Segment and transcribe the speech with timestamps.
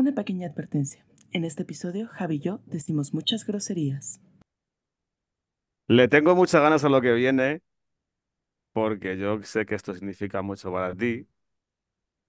[0.00, 1.04] Una pequeña advertencia.
[1.30, 4.18] En este episodio, Javi y yo decimos muchas groserías.
[5.88, 7.60] Le tengo muchas ganas a lo que viene,
[8.72, 11.28] porque yo sé que esto significa mucho para ti.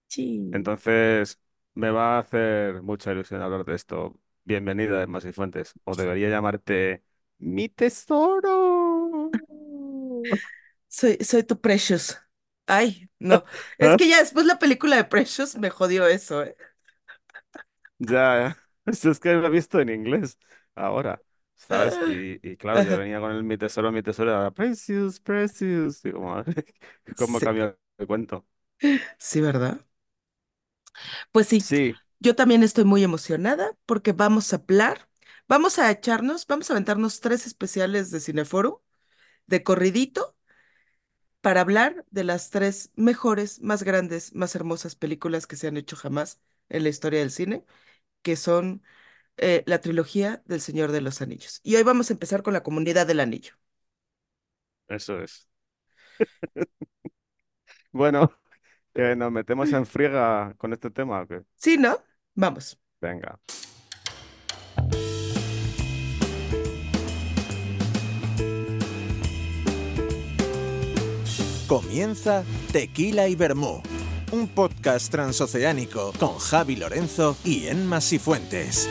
[0.09, 0.49] Sí.
[0.51, 1.39] Entonces,
[1.73, 4.19] me va a hacer mucha ilusión hablar de esto.
[4.43, 5.73] Bienvenida, Emma Fuentes.
[5.85, 7.03] O debería llamarte
[7.37, 9.31] mi tesoro.
[10.89, 12.21] Soy, soy tu Precious.
[12.67, 13.45] Ay, no.
[13.77, 16.57] Es que ya después la película de Precious me jodió eso, ¿eh?
[18.09, 20.37] Ya, eso es que lo he visto en inglés
[20.75, 21.21] ahora,
[21.55, 21.99] ¿sabes?
[22.03, 26.03] Y, y claro, yo venía con el mi tesoro, mi tesoro, era Precious, Precious.
[26.05, 26.43] Y como,
[27.17, 28.45] ¿cómo Sí, cambió el cuento?
[29.17, 29.85] sí, ¿verdad?
[31.31, 35.09] Pues sí, Sí, yo también estoy muy emocionada porque vamos a hablar,
[35.47, 38.83] vamos a echarnos, vamos a aventarnos tres especiales de Cineforo
[39.47, 40.35] de corridito
[41.41, 45.95] para hablar de las tres mejores, más grandes, más hermosas películas que se han hecho
[45.95, 47.65] jamás en la historia del cine,
[48.21, 48.83] que son
[49.37, 51.61] eh, la trilogía del Señor de los Anillos.
[51.63, 53.53] Y hoy vamos a empezar con la Comunidad del Anillo.
[54.87, 55.47] eso es.
[57.91, 58.31] Bueno.
[58.93, 61.43] Que nos metemos en friega con este tema, ¿o qué?
[61.55, 61.97] ¿Sí, no?
[62.35, 62.77] Vamos.
[62.99, 63.39] Venga.
[71.67, 72.43] Comienza
[72.73, 73.81] Tequila y Vermú,
[74.31, 78.89] un podcast transoceánico con Javi Lorenzo y Enma Sifuentes.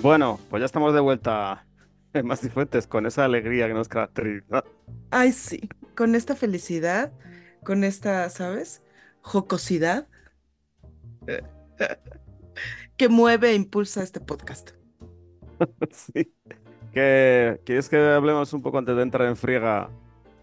[0.00, 1.66] Bueno, pues ya estamos de vuelta
[2.12, 4.64] en Más Fuentes con esa alegría que nos caracteriza.
[5.10, 7.12] Ay, sí, con esta felicidad,
[7.62, 8.82] con esta, ¿sabes?
[9.22, 10.06] Jocosidad
[12.96, 14.70] que mueve e impulsa este podcast.
[15.92, 16.34] Sí.
[16.92, 19.96] Que, ¿quieres que hablemos un poco antes de entrar en friega?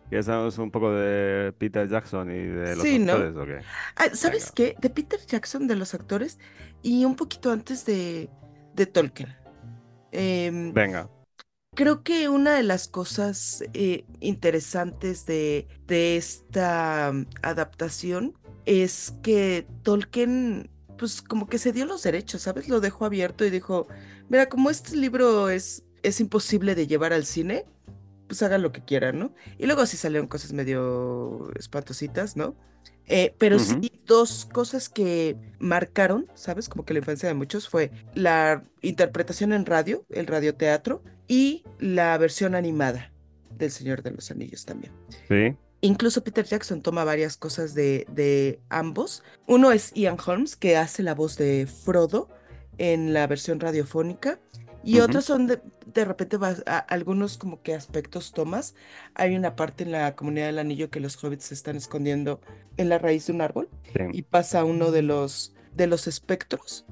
[0.10, 3.14] ¿Quieres hablamos un poco de Peter Jackson y de los Sí, ¿no?
[3.14, 3.66] actores o qué?
[3.96, 4.54] Ah, ¿sabes Venga.
[4.54, 4.76] qué?
[4.80, 6.40] De Peter Jackson, de los actores,
[6.82, 8.32] y un poquito antes de,
[8.74, 9.36] de Tolkien.
[10.12, 11.10] Em, Venga.
[11.76, 19.68] creo que una de las cosas eh, interesantes de, de esta mm, adaptación es que
[19.84, 22.70] Tolkien, pues como que se dio los derechos, ¿sabes?
[22.70, 23.88] Lo dejó abierto y dijo,
[24.30, 27.66] mira, como este libro es, es imposible de llevar al cine,
[28.28, 29.34] pues hagan lo que quieran, ¿no?
[29.58, 32.56] Y luego sí salieron cosas medio espantositas, ¿no?
[33.08, 36.70] Eh, pero sí, dos cosas que marcaron, ¿sabes?
[36.70, 42.16] Como que la infancia de muchos fue la interpretación en radio, el radioteatro, y la
[42.20, 43.12] versión animada
[43.58, 44.94] del Señor de los Anillos también.
[45.28, 45.58] Sí.
[45.82, 49.24] Incluso Peter Jackson toma varias cosas de, de ambos.
[49.48, 52.30] Uno es Ian Holmes, que hace la voz de Frodo
[52.78, 54.40] en la versión radiofónica.
[54.84, 55.62] Y otros son de,
[55.94, 58.74] de repente vas a- algunos como que aspectos tomas.
[59.14, 62.42] Hay una parte en la comunidad del anillo que los hobbits se están escondiendo
[62.78, 64.02] en la raíz de un árbol Sí.
[64.12, 66.86] y pasa uno de los, de los espectros.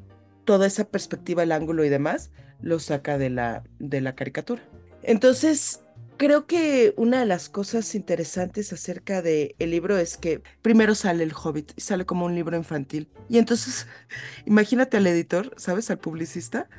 [0.46, 2.30] Toda esa perspectiva, el ángulo y demás,
[2.62, 4.62] lo saca de la, de la caricatura.
[5.02, 5.82] Entonces,
[6.20, 11.32] creo que una de las cosas interesantes acerca del libro es que primero sale el
[11.34, 13.08] Hobbit y sale como un libro infantil.
[13.30, 13.88] Y entonces,
[14.46, 15.90] imagínate al editor, ¿sabes?
[15.90, 16.70] Al publicista,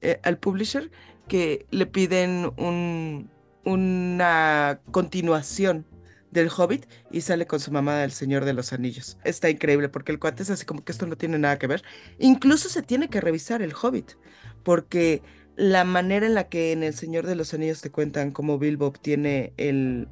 [0.00, 0.90] eh, al publisher,
[1.28, 3.30] que le piden un,
[3.64, 5.86] una continuación
[6.32, 9.18] del Hobbit y sale con su mamá del Señor de los Anillos.
[9.22, 11.84] Está increíble porque el cuate es así como que esto no tiene nada que ver.
[12.18, 14.14] Incluso se tiene que revisar el Hobbit
[14.64, 15.22] porque
[15.56, 18.86] la manera en la que en El Señor de los Anillos te cuentan cómo Bilbo
[18.86, 20.08] obtiene el,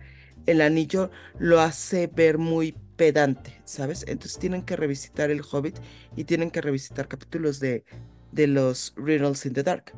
[0.47, 4.04] el anillo lo hace ver muy pedante, ¿sabes?
[4.09, 5.78] Entonces tienen que revisitar el Hobbit
[6.16, 7.84] y tienen que revisitar capítulos de,
[8.33, 9.93] de los Riddles in the Dark.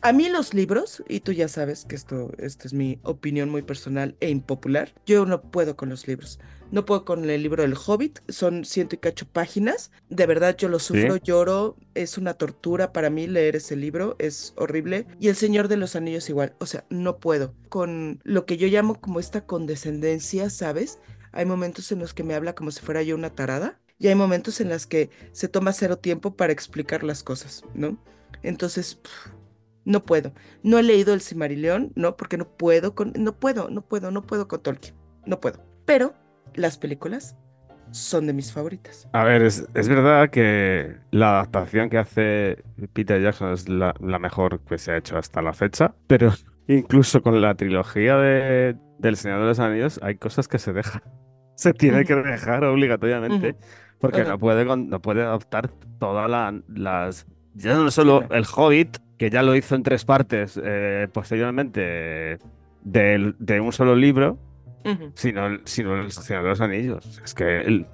[0.00, 3.62] A mí los libros, y tú ya sabes que esto, esto es mi opinión muy
[3.62, 6.38] personal e impopular, yo no puedo con los libros.
[6.70, 9.90] No puedo con el libro del Hobbit, son ciento y cacho páginas.
[10.08, 11.20] De verdad yo lo sufro, Sí.
[11.24, 15.06] lloro, es una tortura para mí leer ese libro, es horrible.
[15.18, 17.54] Y El Señor de los Anillos igual, o sea, no puedo.
[17.68, 21.00] Con lo que yo llamo como esta condescendencia, ¿sabes?
[21.32, 23.80] Hay momentos en los que me habla como si fuera yo una tarada.
[24.00, 28.02] Y hay momentos en los que se toma cero tiempo para explicar las cosas, ¿no?
[28.42, 29.30] Entonces, pf,
[29.84, 30.32] no puedo.
[30.62, 32.16] No he leído el Cimarillón, ¿no?
[32.16, 34.94] Porque no puedo con, no puedo, no puedo, no puedo con Tolkien.
[35.26, 35.62] No puedo.
[35.84, 36.14] Pero
[36.54, 37.36] las películas
[37.90, 39.06] son de mis favoritas.
[39.12, 42.64] A ver, es, verdad que la adaptación que hace
[42.94, 46.32] Peter Jackson es la, la mejor que se ha hecho hasta la fecha, pero
[46.68, 51.02] incluso con la trilogía de, del Señor de los Anillos hay cosas que se dejan.
[51.62, 53.54] Se tiene que dejar obligatoriamente
[53.98, 55.68] porque no puede, no puede adaptar
[55.98, 57.26] todas la- las...
[57.54, 62.38] Ya no solo el Hobbit, que ya lo hizo en tres partes eh, posteriormente
[62.82, 64.38] del- de, un solo libro,
[65.14, 67.20] sino, sino el Señor de los Anillos.
[67.22, 67.84] Es que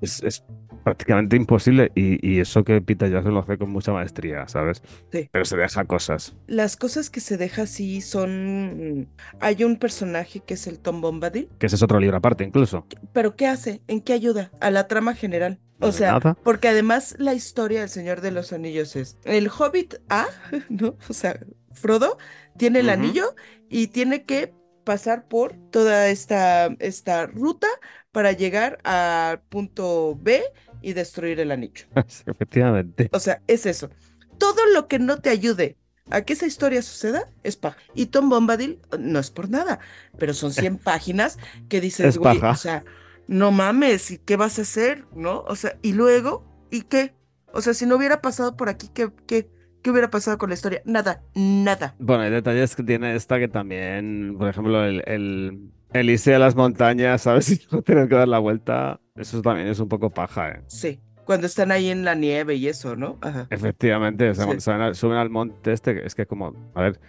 [0.00, 0.44] es
[0.86, 4.84] prácticamente imposible y, y eso que Peter Jackson lo hace con mucha maestría, ¿sabes?
[5.10, 5.28] Sí.
[5.32, 6.36] Pero se deja cosas.
[6.46, 9.08] Las cosas que se deja así son...
[9.40, 12.86] Hay un personaje que es el Tom Bombadil, Que ese es otro libro aparte incluso.
[13.12, 13.82] pero ¿qué hace?
[13.88, 14.52] ¿En qué ayuda?
[14.60, 15.58] A la trama general.
[15.80, 16.38] O sea, nada.
[16.44, 20.26] porque además la historia del Señor de los Anillos es el Hobbit A,
[20.68, 20.96] ¿no?
[21.08, 21.40] O sea,
[21.72, 22.16] Frodo
[22.56, 23.34] tiene el anillo
[23.68, 24.54] y tiene que
[24.84, 27.66] pasar por toda esta, esta ruta
[28.12, 30.42] para llegar al punto B
[30.86, 31.84] y destruir el anillo.
[32.26, 33.08] Efectivamente.
[33.12, 33.90] O sea, es eso.
[34.38, 35.76] Todo lo que no te ayude
[36.10, 37.76] a que esa historia suceda es paja.
[37.92, 39.80] Y Tom Bombadil no es por nada,
[40.16, 41.38] pero son 100 páginas
[41.68, 42.52] que dices, Es güey, paja.
[42.52, 42.84] o sea,
[43.26, 45.04] no mames, ¿y qué vas a hacer?
[45.12, 45.40] ¿No?
[45.48, 47.14] O sea, y luego, ¿y qué?
[47.52, 49.50] O sea, si no hubiera pasado por aquí, ¿qué, qué,
[49.82, 50.82] qué hubiera pasado con la historia?
[50.84, 51.96] Nada, nada.
[51.98, 56.38] Bueno, hay detalles que tiene esta que también, por ejemplo, el, el, el irse a
[56.38, 57.50] las montañas, ¿sabes?
[57.50, 60.60] Y no tener que dar la vuelta, eso también es un poco paja, ¿eh?
[60.66, 63.18] Sí, cuando están ahí en la nieve y eso, ¿no?
[63.20, 63.46] Ajá.
[63.50, 64.42] Efectivamente, Sí.
[64.60, 67.00] suben al, suben al monte este, es que como, a ver,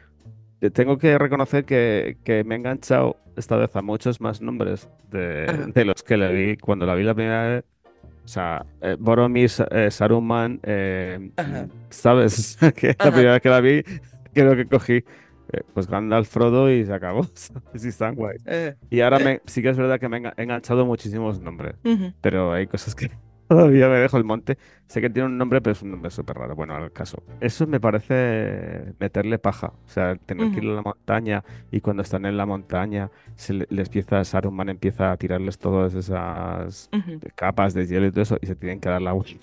[0.74, 5.71] tengo que reconocer que, que me he enganchado esta vez a muchos más nombres de,
[5.74, 7.65] de los que le vi cuando la vi la primera vez.
[8.25, 11.31] O sea, eh, Boromir, eh, Saruman, eh.
[11.89, 12.57] ¿sabes?
[12.75, 13.83] que la primera vez que la vi,
[14.33, 15.03] creo que cogí
[15.53, 17.21] eh, pues Gandalf, Frodo y se acabó.
[17.73, 18.38] Y están guay.
[18.45, 18.75] Ajá.
[18.89, 21.75] Y ahora me, sí que es verdad que me he enga- he enganchado muchísimos nombres
[21.85, 22.13] Ujú.
[22.21, 23.09] pero hay cosas que
[23.47, 24.57] todavía me dejo el monte.
[24.88, 26.53] Sé que tiene un nombre, pero es un nombre súper raro.
[26.55, 27.23] Bueno, al caso.
[27.39, 29.67] Eso me parece meterle paja.
[29.85, 33.53] O sea, tener que ir a la montaña y cuando están en la montaña se
[33.53, 37.19] le- les empieza, Saruman empieza a tirarles todas esas Ujú.
[37.35, 39.35] capas de hielo y todo eso y se tienen que dar la vuelta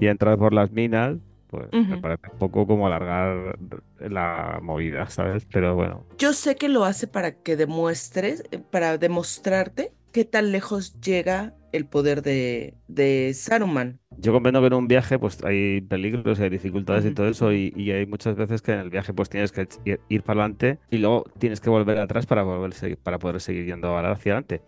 [0.00, 1.16] y entrar por las minas.
[1.48, 3.58] Pues me parece un poco como alargar
[4.00, 5.46] la movida, ¿sabes?
[5.46, 10.52] Pero bueno, Yo sé que lo hace para que demuestres, eh, para demostrarte qué tan
[10.52, 13.98] lejos llega el poder de, de Saruman.
[14.16, 17.72] Yo comprendo que en un viaje pues hay peligros, hay dificultades y todo eso y,
[17.76, 20.78] y hay muchas veces que en el viaje pues tienes que ir, ir para adelante
[20.88, 24.62] y luego tienes que volver atrás para, volver, para poder seguir yendo ahora hacia adelante.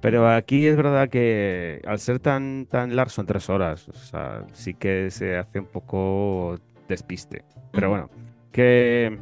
[0.00, 4.44] Pero aquí es verdad que al ser tan, tan largo son tres horas, o sea,
[4.52, 6.58] sí que se hace un poco
[6.88, 7.44] despiste.
[7.72, 8.10] Pero bueno,
[8.52, 9.18] ¿qué,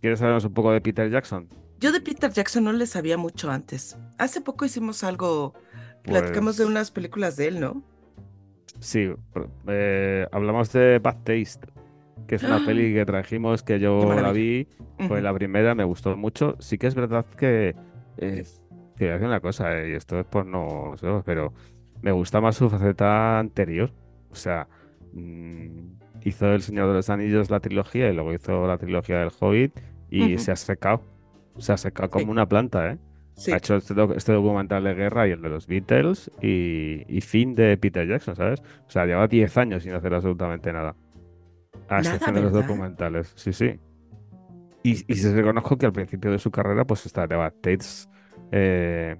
[0.00, 1.48] ¿quieres hablarnos un poco de Peter Jackson?
[1.78, 3.96] Yo de Peter Jackson no le sabía mucho antes.
[4.18, 5.54] Hace poco hicimos algo,
[6.02, 7.82] platicamos de Pues, unas películas de él, ¿no?
[8.80, 9.08] Sí,
[9.66, 11.68] eh, hablamos de Bad Taste,
[12.26, 12.64] que es una ¡Ah!
[12.64, 14.66] peli que trajimos que yo la vi.
[14.96, 15.22] Pues Ujú.
[15.22, 16.56] la primera me gustó mucho.
[16.58, 17.74] Sí que es verdad que
[18.18, 18.44] eh,
[18.98, 21.52] te voy a decir una cosa, eh, y esto es por no pero
[22.02, 23.90] me gusta más su faceta anterior.
[24.30, 24.68] O sea,
[25.12, 25.68] mm,
[26.24, 29.72] hizo El Señor de los Anillos la trilogía y luego hizo la trilogía del Hobbit
[30.10, 31.02] y se ha secado.
[31.58, 32.30] Se ha secado como Sí.
[32.30, 32.98] una planta, ¿eh?
[33.34, 33.52] Sí.
[33.52, 37.20] Ha hecho este, doc- este documental de guerra y el de los Beatles y, y
[37.20, 38.60] fin de Peter Jackson, ¿sabes?
[38.86, 40.94] O sea, lleva 10 años sin hacer absolutamente nada.
[41.88, 43.78] A excepción de los documentales, sí, sí.
[44.82, 48.08] Y, y se reconozco que al principio de su carrera, pues Bad Tates,
[48.52, 49.16] eh,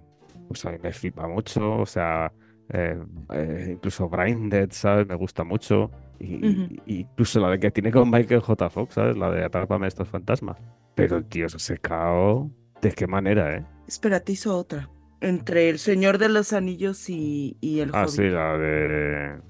[0.48, 2.32] pues a mí me flipa mucho, o sea,
[2.70, 2.98] eh,
[3.32, 5.06] eh, incluso Braindead, ¿sabes?
[5.06, 5.90] Me gusta mucho.
[6.20, 6.74] Y, Ujú.
[6.86, 8.70] y incluso la de que tiene con Michael J.
[8.70, 9.16] Fox, ¿sabes?
[9.16, 10.56] La de Atrápame estos fantasmas.
[10.94, 12.50] Pero el tío se ha secado.
[12.82, 13.64] ¿De qué manera, eh?
[13.86, 14.90] Espera, te hizo otra.
[15.20, 18.10] Entre El Señor de los Anillos y, y El Ah, Hobbit.
[18.10, 19.40] sí, la de.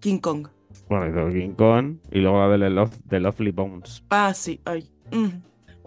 [0.00, 0.48] King Kong.
[0.88, 4.04] Bueno, hizo King Kong y luego la de The, Love, The Lovely Bones.
[4.10, 4.90] Ah, sí, ay.
[5.12, 5.28] mm.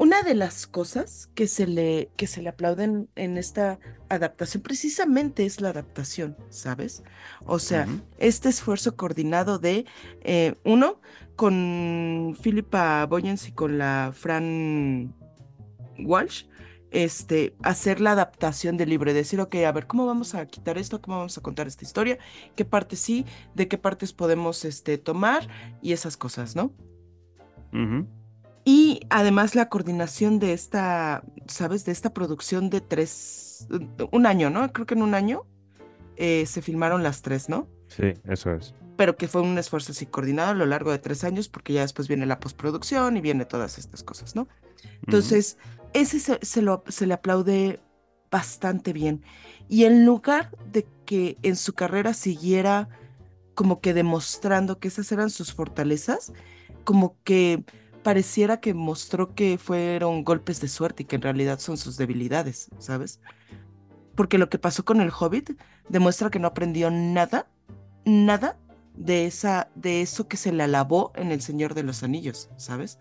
[0.01, 3.77] Una de las cosas que se le, que se le aplauden en esta
[4.09, 7.03] adaptación, precisamente es la adaptación, ¿sabes?
[7.45, 9.85] O sea, este esfuerzo coordinado de,
[10.21, 11.01] eh, uno,
[11.35, 15.13] con Philippa Boyens y con la Fran
[15.99, 16.45] Walsh,
[16.89, 20.79] este, hacer la adaptación del libro y decir, ok, a ver, ¿cómo vamos a quitar
[20.79, 20.99] esto?
[20.99, 22.17] ¿Cómo vamos a contar esta historia?
[22.55, 23.23] ¿Qué partes sí?
[23.53, 25.47] ¿De qué partes podemos, este, tomar?
[25.79, 26.73] Y esas cosas, ¿no?
[27.71, 28.07] Ujú.
[28.63, 31.85] Y además la coordinación de esta, ¿sabes?
[31.85, 33.67] De esta producción de tres,
[34.11, 34.71] un año, ¿no?
[34.71, 35.45] Creo que en un año
[36.15, 37.67] eh, se filmaron las tres, ¿no?
[37.87, 38.75] Sí, eso es.
[38.97, 41.81] Pero que fue un esfuerzo así coordinado a lo largo de tres años porque ya
[41.81, 44.47] después viene la postproducción y viene todas estas cosas, ¿no?
[45.05, 45.57] Entonces,
[45.93, 47.79] ese se, se lo, se le aplaude
[48.29, 49.23] bastante bien.
[49.67, 52.89] Y en lugar de que en su carrera siguiera
[53.55, 56.31] como que demostrando que esas eran sus fortalezas,
[56.83, 57.63] como que
[58.03, 62.69] pareciera que mostró que fueron golpes de suerte y que en realidad son sus debilidades,
[62.79, 63.19] ¿sabes?
[64.15, 65.51] Porque lo que pasó con el Hobbit
[65.89, 67.47] demuestra que no aprendió nada,
[68.05, 68.57] nada
[68.95, 72.99] de esa, de eso que se le alabó en El Señor de los Anillos, ¿sabes?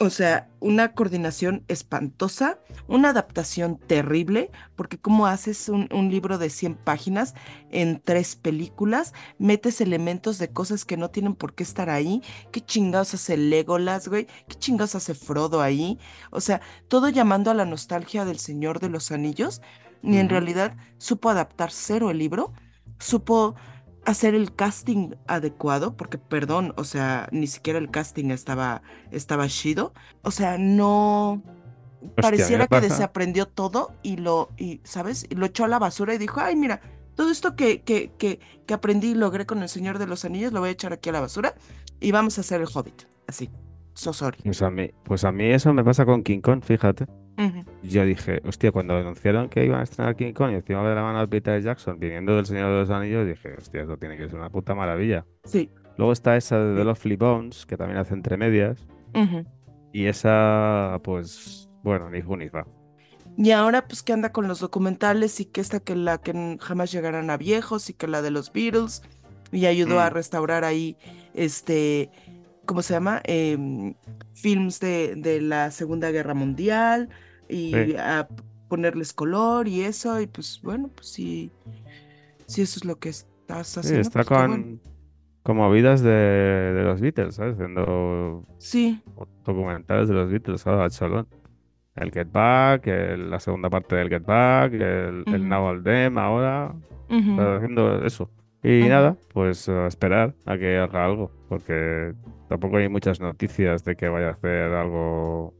[0.00, 6.50] O sea, una coordinación espantosa, una adaptación terrible, porque cómo haces un, un, libro de
[6.50, 7.34] 100 páginas
[7.72, 12.60] en tres películas, metes elementos de cosas que no tienen por qué estar ahí, qué
[12.60, 15.98] chingados hace Legolas, güey, qué chingados hace Frodo ahí,
[16.30, 19.60] o sea, todo llamando a la nostalgia del Señor de los Anillos,
[20.02, 22.52] y en realidad supo adaptar cero el libro,
[23.00, 23.56] supo
[24.04, 29.92] hacer el casting adecuado, porque perdón, o sea, ni siquiera el casting estaba, estaba chido.
[30.22, 31.42] O sea, no
[32.16, 35.26] pareciera que desaprendió todo y lo, y, ¿sabes?
[35.28, 36.80] Y lo echó a la basura y dijo, ay, mira,
[37.14, 40.52] todo esto que, que, que, que aprendí y logré con el Señor de los Anillos
[40.52, 41.54] lo voy a echar aquí a la basura
[42.00, 43.02] y vamos a hacer el Hobbit.
[43.26, 43.50] Así.
[43.94, 44.38] So sorry.
[44.44, 47.06] Pues a mí, pues a mí eso me pasa con King Kong, fíjate.
[47.84, 51.02] Yo dije, hostia, cuando anunciaron que iban a estrenar King Kong y encima de la
[51.02, 54.28] mano de Peter Jackson viniendo del Señor de los Anillos, dije, hostia, eso tiene que
[54.28, 55.24] ser una puta maravilla.
[55.44, 55.70] Sí.
[55.96, 58.86] Luego está esa de The Lovely Bones, que también hace entre medias.
[59.92, 62.66] Y esa, pues, bueno, ni fu ni fa.
[63.36, 66.90] Y ahora, pues, que anda con los documentales y que esta que la que jamás
[66.90, 69.02] llegarán a viejos y que la de los Beatles.
[69.52, 70.12] Y ayudó a mm.
[70.12, 70.96] restaurar ahí,
[71.34, 72.10] este,
[72.66, 73.22] ¿cómo se llama?
[73.24, 73.94] Eh,
[74.34, 77.08] films de, de la Segunda Guerra Mundial
[77.48, 78.28] y a
[78.68, 81.50] ponerles color y eso, y pues bueno, pues sí,
[82.46, 84.04] sí eso es lo que estás haciendo.
[84.04, 84.80] Sí, está pues, con,
[85.42, 87.54] como vidas de, de, los Beatles, ¿sabes?
[87.54, 89.02] Haciendo sí.
[89.44, 90.66] documentales de los Beatles.
[90.66, 91.26] Al salón.
[91.96, 96.72] El Get Back, la segunda parte del Get Back, el, el Now All Them ahora.
[97.08, 98.30] haciendo eso.
[98.62, 102.12] Y nada, pues a esperar a que haga algo, porque
[102.48, 105.54] tampoco hay muchas noticias de que vaya a hacer algo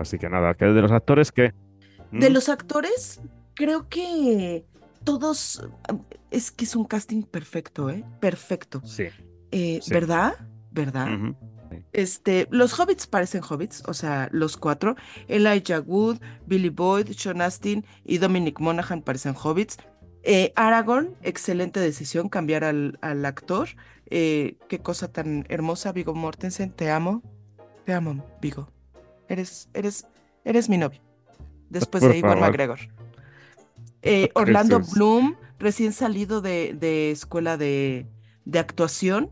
[0.00, 1.52] Así que nada, que de los actores, ¿qué?
[2.10, 2.32] De ¿Mm?
[2.32, 3.20] los actores,
[3.54, 4.64] creo que
[5.04, 5.62] todos.
[6.30, 8.04] Es que es un casting perfecto, ¿eh?
[8.18, 8.80] Perfecto.
[8.84, 9.04] Sí.
[9.50, 10.34] Eh, ¿Verdad?
[10.70, 11.08] ¿Verdad?
[11.92, 14.96] Este, los hobbits parecen hobbits, o sea, los cuatro.
[15.28, 19.76] Elijah Wood, Billy Boyd, Sean Astin y Dominic Monaghan parecen hobbits.
[20.22, 23.68] Eh, Aragorn, excelente decisión cambiar al, al actor.
[24.06, 27.22] Eh, qué cosa tan hermosa, Vigo Mortensen, te amo.
[27.84, 28.68] Te amo, Vigo.
[29.30, 30.08] Eres, eres,
[30.44, 31.00] eres mi novio.
[31.68, 32.80] Después de Iwan McGregor.
[34.02, 38.06] Eh, Orlando Bloom, recién salido de, de escuela de,
[38.44, 39.30] de, actuación,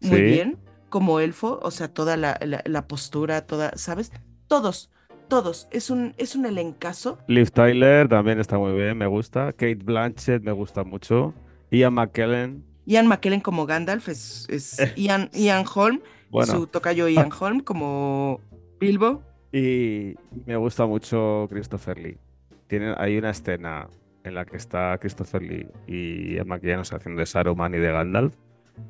[0.00, 0.56] muy bien,
[0.88, 4.12] como elfo, o sea, toda la, la, postura, toda, ¿sabes?
[4.46, 4.90] Todos,
[5.28, 7.18] todos, es un, es un elencazo.
[7.26, 9.52] Liv Tyler también está muy bien, me gusta.
[9.52, 11.34] Kate Blanchett me gusta mucho.
[11.70, 12.64] Ian McKellen.
[12.86, 16.00] Ian McKellen como Gandalf es, es Ian, Ian Holm,
[16.46, 18.40] su tocayo Ian Holm como
[18.80, 19.22] Bilbo.
[19.54, 22.18] Y me gusta mucho Christopher Lee.
[22.66, 23.86] Tiene, hay una escena
[24.24, 28.34] en la que está Christopher Lee y Emma Llanos haciendo de Saruman y de Gandalf,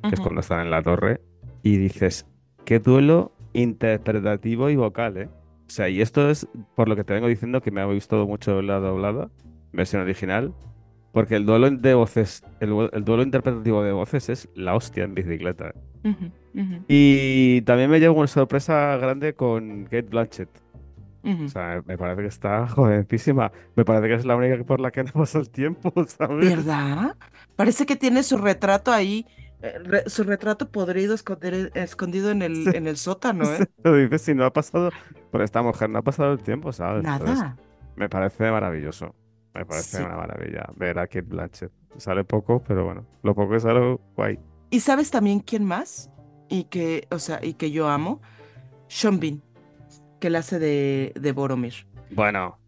[0.08, 1.20] que es cuando están en la torre,
[1.62, 2.26] y dices,
[2.64, 5.28] qué duelo interpretativo y vocal, ¿eh?
[5.66, 8.26] O sea, y esto es por lo que te vengo diciendo que me ha gustado
[8.26, 9.28] mucho la doblada,
[9.70, 10.54] versión original,
[11.12, 12.70] porque el duelo de voces, el,
[13.04, 15.74] duelo interpretativo de voces es la hostia en bicicleta.
[16.88, 20.48] Y también me llevo una sorpresa grande con Kate Blanchett.
[21.24, 23.50] O sea, me parece que está jovencísima.
[23.76, 26.50] Me parece que es la única por la que no pasa el tiempo, ¿sabes?
[26.50, 27.16] ¿Verdad?
[27.56, 29.26] Parece que tiene su retrato ahí,
[29.62, 33.66] eh, su retrato podrido escondido en el, en el sótano, ¿eh?
[33.84, 34.90] Lo dices si no ha pasado,
[35.30, 37.02] por esta mujer no ha pasado el tiempo, ¿sabes?
[37.02, 37.56] Nada.
[37.96, 39.14] me parece maravilloso.
[39.54, 41.72] Me parece una maravilla ver a Kate Blanchett.
[41.96, 44.38] Sale poco, pero bueno, lo poco que sale, guay.
[44.70, 46.10] ¿Y sabes también quién más?
[46.54, 48.20] Y que, o sea, y que yo amo,
[48.86, 49.42] Sean Bean,
[50.20, 51.74] que la hace de, de Boromir.
[52.12, 52.58] Bueno,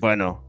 [0.00, 0.42] bueno.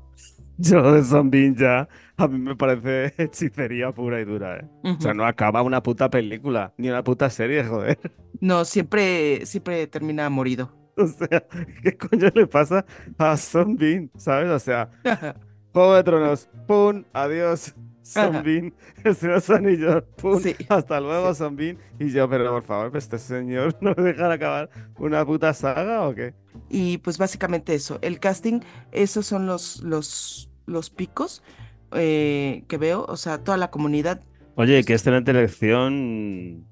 [0.58, 4.68] Yo de Sean Bean ya, a mí me parece hechicería pura y dura, ¿eh?
[4.98, 8.00] O sea, no acaba una puta película, ni una puta serie, joder.
[8.40, 10.72] No, siempre, siempre termina morido.
[10.98, 11.46] O sea,
[11.84, 12.86] ¿qué coño le pasa
[13.18, 14.10] a Sean Bean?
[14.16, 14.50] ¿Sabes?
[14.50, 14.90] O sea,
[15.74, 17.04] Juego de Tronos, ¡pum!
[17.12, 17.76] Adiós.
[18.06, 21.78] Zombín, el señor Anillos, pum, hasta luego sí.
[22.00, 26.14] Y yo, pero por favor, este señor no me dejan acabar una puta saga o
[26.14, 26.34] qué?
[26.70, 28.60] Y pues básicamente eso, el casting,
[28.92, 31.44] esos son los, los, los picos
[31.92, 34.22] eh, que veo, o sea, toda la comunidad.
[34.56, 36.66] Oye, qué excelente elección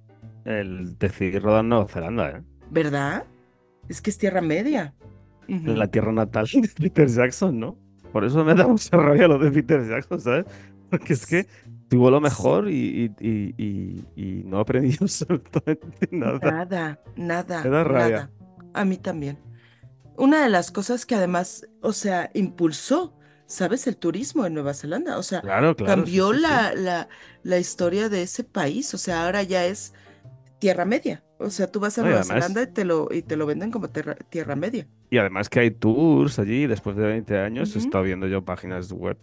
[0.45, 2.41] el decidir rodar en Nueva Zelanda, ¿eh?
[2.69, 3.25] ¿Verdad?
[3.89, 4.93] Es que es tierra media.
[5.47, 7.77] La tierra natal de Peter Jackson, ¿no?
[8.11, 10.45] Por eso me da mucha rabia lo de Peter Jackson, ¿sabes?
[10.93, 11.47] Porque es que
[11.89, 13.11] tuvo lo mejor y,
[14.45, 16.39] no aprendió absolutamente nada.
[16.39, 17.63] Nada, nada.
[17.63, 18.31] Nada.
[18.75, 19.39] A mí también.
[20.15, 23.87] Una de las cosas que además, o sea, impulsó, ¿sabes?
[23.87, 25.17] El turismo en Nueva Zelanda.
[25.17, 25.41] O sea,
[25.83, 27.09] cambió La, la,
[27.41, 28.93] la, historia de ese país.
[28.93, 29.95] O sea, ahora ya es
[30.59, 31.23] Tierra Media.
[31.39, 33.47] O sea, tú vas a No, Nueva además- Zelanda y te lo, y te lo
[33.47, 34.87] venden como terra- Tierra Media.
[35.09, 37.75] Y además que hay tours allí después de 20 años.
[37.75, 39.17] He estado viendo yo páginas web.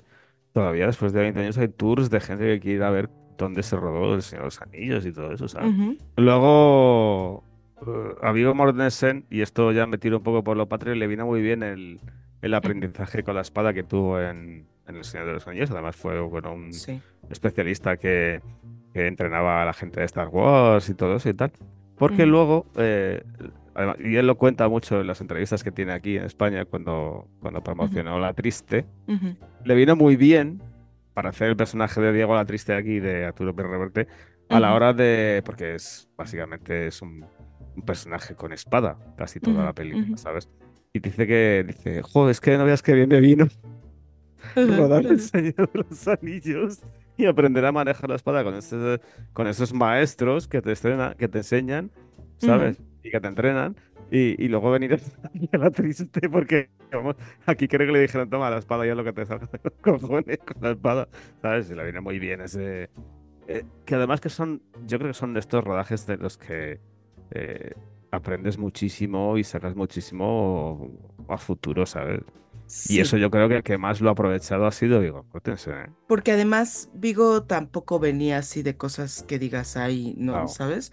[0.52, 3.62] Todavía después de 20 años hay tours de gente que quiere ir a ver dónde
[3.62, 5.73] se rodó El Señor de los Anillos y todo eso, ¿sabes?
[5.73, 7.45] Ujú, Luego,
[7.87, 11.25] eh, a Mortensen, y esto ya me tiro un poco por lo patrio, le vino
[11.26, 12.00] muy bien el,
[12.42, 15.71] el aprendizaje con la espada que tuvo en, en El Señor de los Anillos.
[15.71, 17.00] Además fue bueno, un Sí.
[17.30, 18.40] especialista que,
[18.92, 21.52] que entrenaba a la gente de Star Wars y todo eso y tal.
[21.97, 23.23] Porque luego, eh,
[23.80, 27.28] además- y él lo cuenta mucho en las entrevistas que tiene aquí en España cuando,
[27.40, 29.34] cuando promocionó La Triste, Ujú,
[29.64, 30.62] le vino muy bien
[31.14, 34.06] para hacer el personaje de Diego La Triste aquí, de Arturo Pérez Reverte,
[34.49, 34.76] a la Ujú.
[34.76, 35.42] hora de.
[35.44, 37.25] Porque es básicamente es un,
[37.76, 40.16] un personaje con espada, casi toda la película.
[40.16, 40.49] ¿sabes?
[40.92, 43.46] Y dice que, dice, joder, es que no veas que bien me vino
[44.56, 46.80] rodar el Señor de los Anillos
[47.16, 49.00] y aprender a manejar la espada con, ese-
[49.32, 51.90] con esos maestros que te, estrena- que te enseñan,
[52.40, 52.82] ¿sabes?
[53.02, 53.76] Y que te entrenan.
[54.11, 57.16] Y, y luego venir aquí a la triste porque vamos,
[57.47, 59.61] aquí creo que le dijeron, toma la espada y haz lo que te salga de
[59.62, 61.09] los cojones con la espada,
[61.42, 61.70] ¿sabes?
[61.70, 62.90] Y le viene muy bien ese...
[63.47, 66.80] eh, que además que son, yo creo que son de estos rodajes de los que
[67.30, 67.75] eh,
[68.11, 70.90] aprendes muchísimo y sacas muchísimo
[71.28, 72.23] a futuro, ¿sabes?
[72.85, 75.25] Y Sí, eso yo creo que el que más lo ha aprovechado ha sido Vigo
[75.32, 75.94] Mortensen, ¿eh?
[76.06, 80.47] Porque además Vigo tampoco venía así de cosas que digas ahí, ¿no?
[80.47, 80.49] No.
[80.49, 80.92] ¿Sabes?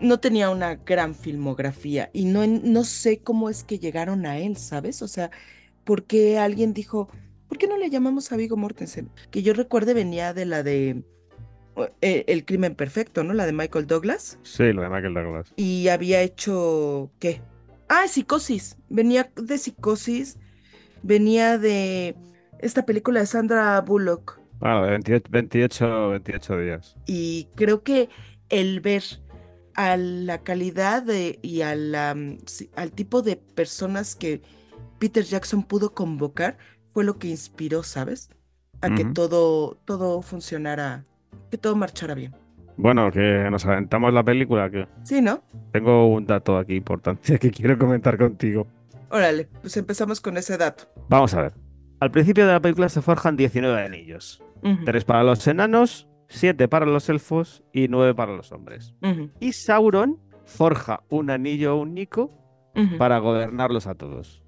[0.00, 4.56] No tenía una gran filmografía y no, no sé cómo es que llegaron a él,
[4.56, 5.02] ¿sabes?
[5.02, 5.30] O sea,
[5.84, 7.08] ¿por qué alguien dijo,
[7.48, 9.10] ¿por qué no le llamamos a Vigo Mortensen?
[9.30, 11.04] Que yo recuerde venía de la de
[12.00, 13.34] eh, El crimen perfecto, ¿no?
[13.34, 14.38] La de Michael Douglas.
[14.42, 15.52] Sí, lo de Michael Douglas.
[15.56, 17.42] Y había hecho, ¿qué?
[17.88, 18.76] Ah, Psicosis.
[18.88, 20.38] Venía de Psicosis,
[21.02, 22.16] venía de
[22.58, 24.38] esta película de Sandra Bullock.
[24.60, 26.96] 28, 28, 28 días.
[27.06, 28.08] Y creo que
[28.50, 29.02] el ver
[29.80, 32.38] a la calidad de, y a la, mm,
[32.76, 34.42] al tipo de personas que
[34.98, 36.58] Peter Jackson pudo convocar
[36.90, 38.28] fue lo que inspiró, ¿sabes?
[38.82, 41.04] A que todo, todo funcionara,
[41.50, 42.34] que todo marchara bien.
[42.76, 45.42] Bueno, que nos aventamos la película, que Sí, ¿no?
[45.72, 48.66] tengo un dato aquí importante que quiero comentar contigo.
[49.10, 50.84] Órale, pues empezamos con ese dato.
[51.08, 51.54] Vamos a ver.
[52.00, 54.42] Al principio de la película se forjan 19 anillos.
[54.62, 58.94] Ujú, Tres para los enanos, siete para los elfos y nueve para los hombres.
[59.40, 62.30] Y Sauron forja un anillo único
[62.98, 64.42] para gobernarlos a todos.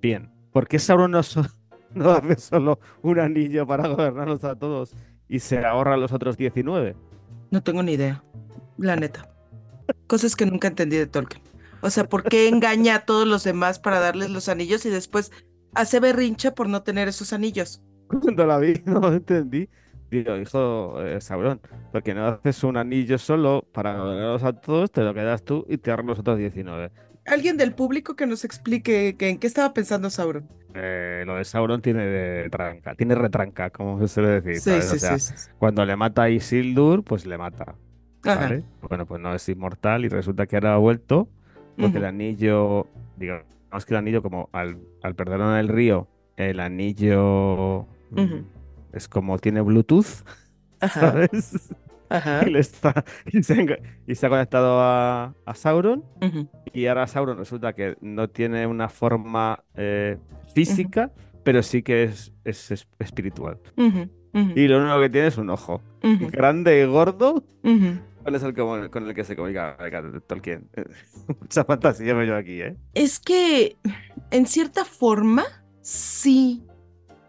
[0.00, 1.44] Bien, ¿por qué Sauron no, so-
[1.94, 4.94] no hace solo un anillo para gobernarlos a todos
[5.28, 6.96] y se ahorra los otros 19?
[7.50, 8.22] No tengo ni idea,
[8.78, 9.28] la neta.
[10.06, 11.42] Cosas que nunca entendí de Tolkien.
[11.82, 15.32] O sea, ¿por qué engaña a todos los demás para darles los anillos y después
[15.74, 17.82] hace berrinche por no tener esos anillos?
[18.08, 19.68] Cuando la vi, no lo entendí.
[20.10, 21.60] Digo, hijo, eh, Sauron,
[21.92, 25.64] ¿por qué no haces un anillo solo para gobernarlos a todos, te lo quedas tú
[25.68, 26.90] y te los otros 19?
[27.26, 30.48] Alguien del público que nos explique que en qué estaba pensando Sauron.
[30.74, 34.60] Eh, lo de Sauron tiene de tranca, tiene retranca, como se suele decir.
[34.60, 37.76] Sí, sí, o sea, sí, cuando le mata a Isildur, pues le mata.
[38.24, 38.64] ¿vale?
[38.82, 41.28] Bueno, pues no es inmortal y resulta que ahora ha vuelto
[41.78, 43.44] porque el anillo, digamos
[43.86, 47.86] que el anillo, como al, al perderlo en el río, el anillo.
[48.92, 50.24] Es como tiene Bluetooth,
[50.80, 51.00] Ajá.
[51.00, 51.70] ¿sabes?
[52.08, 52.42] Ajá.
[52.46, 56.04] Y, le está, y, se, ha enga- y se ha conectado a, a Sauron
[56.72, 60.18] y ahora Sauron resulta que no tiene una forma eh,
[60.52, 61.12] física,
[61.44, 63.58] pero sí que es, es es espiritual.
[64.56, 65.82] Y lo único que tiene es un ojo.
[66.02, 67.44] Grande y gordo.
[68.22, 69.76] ¿Cuál es el con el que se comunica
[70.26, 70.68] Tolkien?
[71.40, 72.76] Mucha fantasía veo yo aquí, ¿eh?
[72.94, 73.76] Es que
[74.32, 75.44] en cierta forma
[75.80, 76.64] sí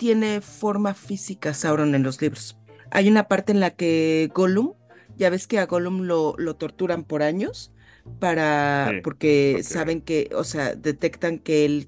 [0.02, 2.58] tiene forma física Sauron en los libros.
[2.90, 4.74] Hay una parte en la que Gollum,
[5.16, 7.72] ya ves que a Gollum lo, lo torturan por años
[8.20, 11.88] para Sí, porque, saben que, o sea, detectan que él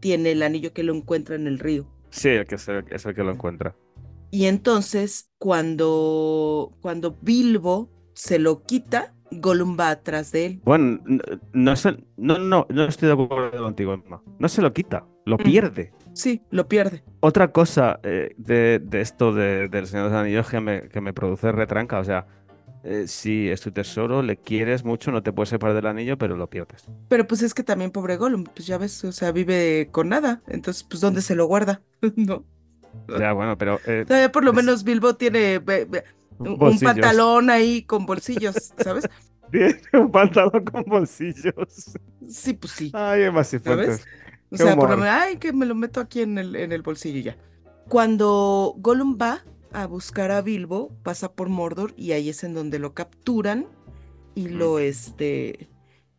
[0.00, 1.90] tiene el anillo que lo encuentra en el río.
[2.10, 3.74] Sí, el que es el, es el que lo encuentra.
[4.30, 10.60] Y entonces cuando cuando Bilbo se lo quita, Gollum va atrás de él.
[10.62, 11.22] Bueno, n-
[11.54, 14.22] no, se- no, no, no estoy de acuerdo contigo, Emma.
[14.38, 15.42] No se lo quita, lo Mm.
[15.42, 15.92] pierde.
[16.16, 17.04] Sí, lo pierde.
[17.20, 21.00] Otra cosa eh, de, de esto de- del Señor de los Anillos que me, que
[21.02, 22.26] me produce retranca, o sea,
[22.84, 26.36] eh, si es tu tesoro, le quieres mucho, no te puedes separar del anillo, pero
[26.36, 26.86] lo pierdes.
[27.08, 30.40] Pero pues es que también pobre Gollum, pues ya ves, o sea, vive con nada.
[30.46, 31.82] Entonces, pues ¿dónde se lo guarda?
[32.16, 32.44] no.
[33.08, 33.78] Ya, bueno, pero...
[33.86, 35.60] eh, Todavía por lo Es- menos Bilbo tiene
[36.38, 39.06] un, pantalón ahí con bolsillos, ¿sabes?
[39.50, 41.92] Tiene un pantalón con bolsillos.
[42.28, 42.90] Sí, pues sí.
[42.94, 43.62] Ay, Cifuentes.
[43.64, 44.06] ¿Sabes?
[44.64, 46.82] O sea, por lo menos, ay, que me lo meto aquí en el, en el
[46.82, 47.36] bolsillo y ya.
[47.88, 52.78] Cuando Gollum va a buscar a Bilbo, pasa por Mordor y ahí es en donde
[52.78, 53.66] lo capturan
[54.34, 55.68] y lo, este,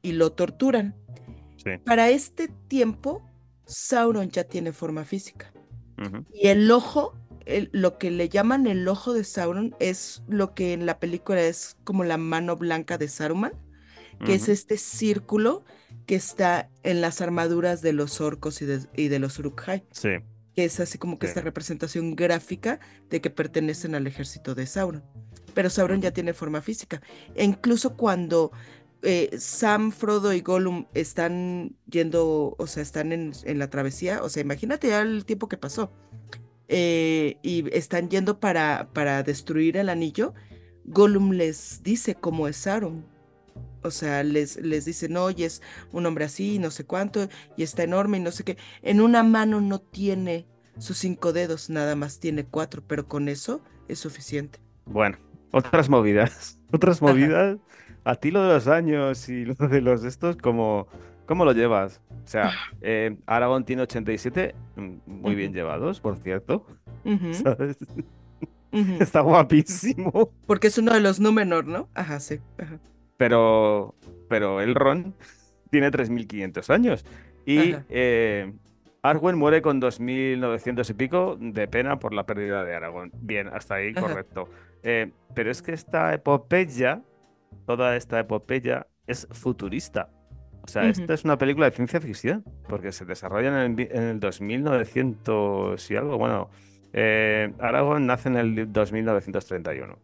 [0.01, 0.95] y lo torturan.
[1.57, 1.71] Sí.
[1.85, 3.21] Para este tiempo,
[3.65, 5.51] Sauron ya tiene forma física.
[5.97, 6.23] Ujú.
[6.33, 7.13] Y el ojo,
[7.45, 11.41] el- lo que le llaman el ojo de Sauron, es lo que en la película
[11.41, 13.53] es como la mano blanca de Saruman,
[14.25, 14.51] que es Ujú.
[14.51, 15.63] este círculo
[16.07, 20.09] que está en las armaduras de los orcos y de, y de los Uruk-hai, Sí.
[20.55, 21.31] que es así como que Sí.
[21.31, 22.79] esta representación gráfica
[23.11, 25.03] de que pertenecen al ejército de Sauron.
[25.53, 27.01] Pero Sauron ya tiene forma física.
[27.35, 28.51] E incluso cuando
[29.03, 34.29] eh, Sam, Frodo y Gollum están yendo, o sea, están en, en la travesía, o
[34.29, 35.91] sea, imagínate ya el tiempo que pasó,
[36.67, 40.33] eh, y están yendo para, para destruir el anillo,
[40.85, 43.05] Gollum les dice cómo es Sauron.
[43.83, 45.61] O sea, les, les dice, no, y es
[45.91, 48.57] un hombre así, no sé cuánto, y está enorme y no sé qué.
[48.81, 50.45] En una mano no tiene
[50.77, 54.59] sus cinco dedos, nada más tiene cuatro, pero con eso es suficiente.
[54.85, 55.17] Bueno,
[55.51, 56.59] otras movidas.
[56.71, 57.05] Otras Ajá.
[57.05, 57.57] movidas.
[58.03, 60.87] A ti lo de los años y lo de los estos, ¿cómo,
[61.25, 62.01] cómo lo llevas?
[62.25, 65.57] O sea, eh, Aragón tiene 87, mm, muy bien Ujú.
[65.57, 66.65] llevados, por cierto.
[67.05, 67.77] Ujú, ¿Sabes?
[68.71, 68.97] ujú.
[68.99, 70.31] Está guapísimo.
[70.45, 71.89] Porque es uno de los Númenor, ¿no?
[71.93, 72.39] Ajá, sí.
[72.57, 72.79] ajá.
[73.17, 73.95] Pero,
[74.29, 75.13] pero Elrond
[75.71, 77.05] tiene 3.500 años.
[77.45, 78.53] Y eh,
[79.01, 83.11] Arwen muere con 2.900 y pico de pena por la pérdida de Aragón.
[83.21, 84.01] Bien, hasta ahí Ajá.
[84.01, 84.49] correcto.
[84.83, 87.01] Eh, pero es que esta epopeya,
[87.65, 90.09] toda esta epopeya, es futurista.
[90.63, 94.03] O sea, esta es una película de ciencia ficción, porque se desarrolla en el, en
[94.03, 96.17] el 2900 y algo.
[96.17, 96.49] Bueno,
[96.91, 99.97] eh, Aragorn nace en el 2931.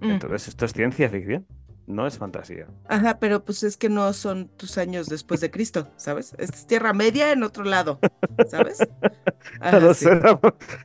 [0.00, 0.10] Mm.
[0.10, 1.46] Entonces, esto es ciencia ficción,
[1.88, 2.68] no es fantasía.
[2.84, 6.34] Ajá, pero pues es que no son tus años después de Cristo, ¿sabes?
[6.38, 8.02] Es Tierra Media en otro lado,
[8.44, 8.88] ¿sabes?
[9.60, 10.06] Ajá, No sí.
[10.06, 10.38] sé, era,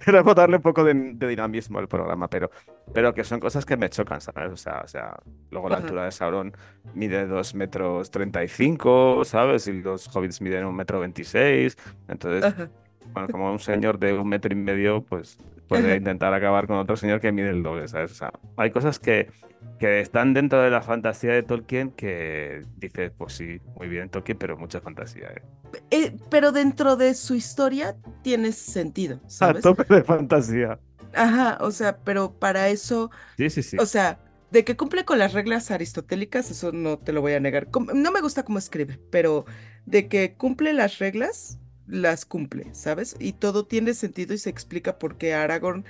[0.05, 2.49] era por darle un poco de, de dinamismo al programa, pero,
[2.91, 4.51] pero que son cosas que me chocan, ¿sabes?
[4.51, 5.15] O sea, o sea,
[5.51, 5.77] luego la Ajá.
[5.77, 6.53] altura de Sauron
[6.93, 9.67] mide 2 metros 35, ¿sabes?
[9.67, 11.77] Y los hobbits miden un metro 26.
[12.07, 12.69] Entonces, Ajá.
[13.13, 15.37] Bueno, como un señor de un metro y medio, pues
[15.67, 18.11] puede intentar acabar con otro señor que mide el doble, ¿sabes?
[18.11, 19.31] O sea, hay cosas que,
[19.77, 24.37] que están dentro de la fantasía de Tolkien que dices, pues sí, muy bien Tolkien,
[24.37, 25.43] pero mucha fantasía, ¿eh?
[25.91, 29.63] Eh, pero dentro de su historia tiene sentido, A ¿sabes?
[29.63, 30.79] tope de fantasía.
[31.13, 33.77] Ajá, o sea, pero para eso, Sí, sí, sí.
[33.77, 34.19] o sea,
[34.51, 37.67] de que cumple con las reglas aristotélicas, eso no te lo voy a negar.
[37.93, 39.45] No me gusta cómo escribe, pero
[39.85, 43.15] de que cumple las reglas, las cumple, ¿sabes?
[43.19, 45.85] Y todo tiene sentido y se explica por qué Aragorn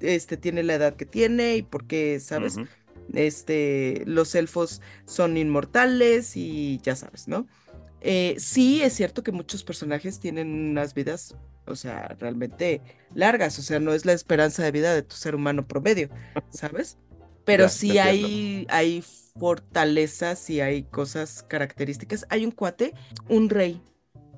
[0.00, 2.56] este, tiene la edad que tiene y por qué, ¿sabes?
[3.12, 7.46] Este, los elfos son inmortales y ya sabes, ¿no?
[8.00, 11.34] Eh, sí, es cierto que muchos personajes tienen unas vidas,
[11.66, 12.82] o sea, realmente
[13.14, 16.10] largas, o sea, no es la esperanza de vida de tu ser humano promedio,
[16.50, 16.98] ¿sabes?
[17.44, 19.02] Pero Ya, sí hay, hay
[19.38, 22.26] fortalezas y hay cosas características.
[22.28, 22.92] Hay un cuate,
[23.28, 23.80] un rey,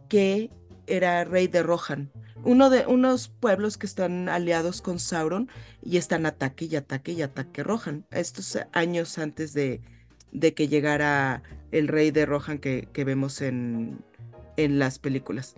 [0.09, 0.51] que
[0.89, 2.11] era rey de Rohan,
[2.45, 5.49] uno de unos pueblos que están aliados con Sauron
[5.83, 8.07] y están ataque y ataque y ataque Rohan.
[8.11, 9.81] Estos años antes de,
[10.33, 14.01] de que llegara el rey de Rohan que, que vemos en,
[14.57, 15.55] en las películas.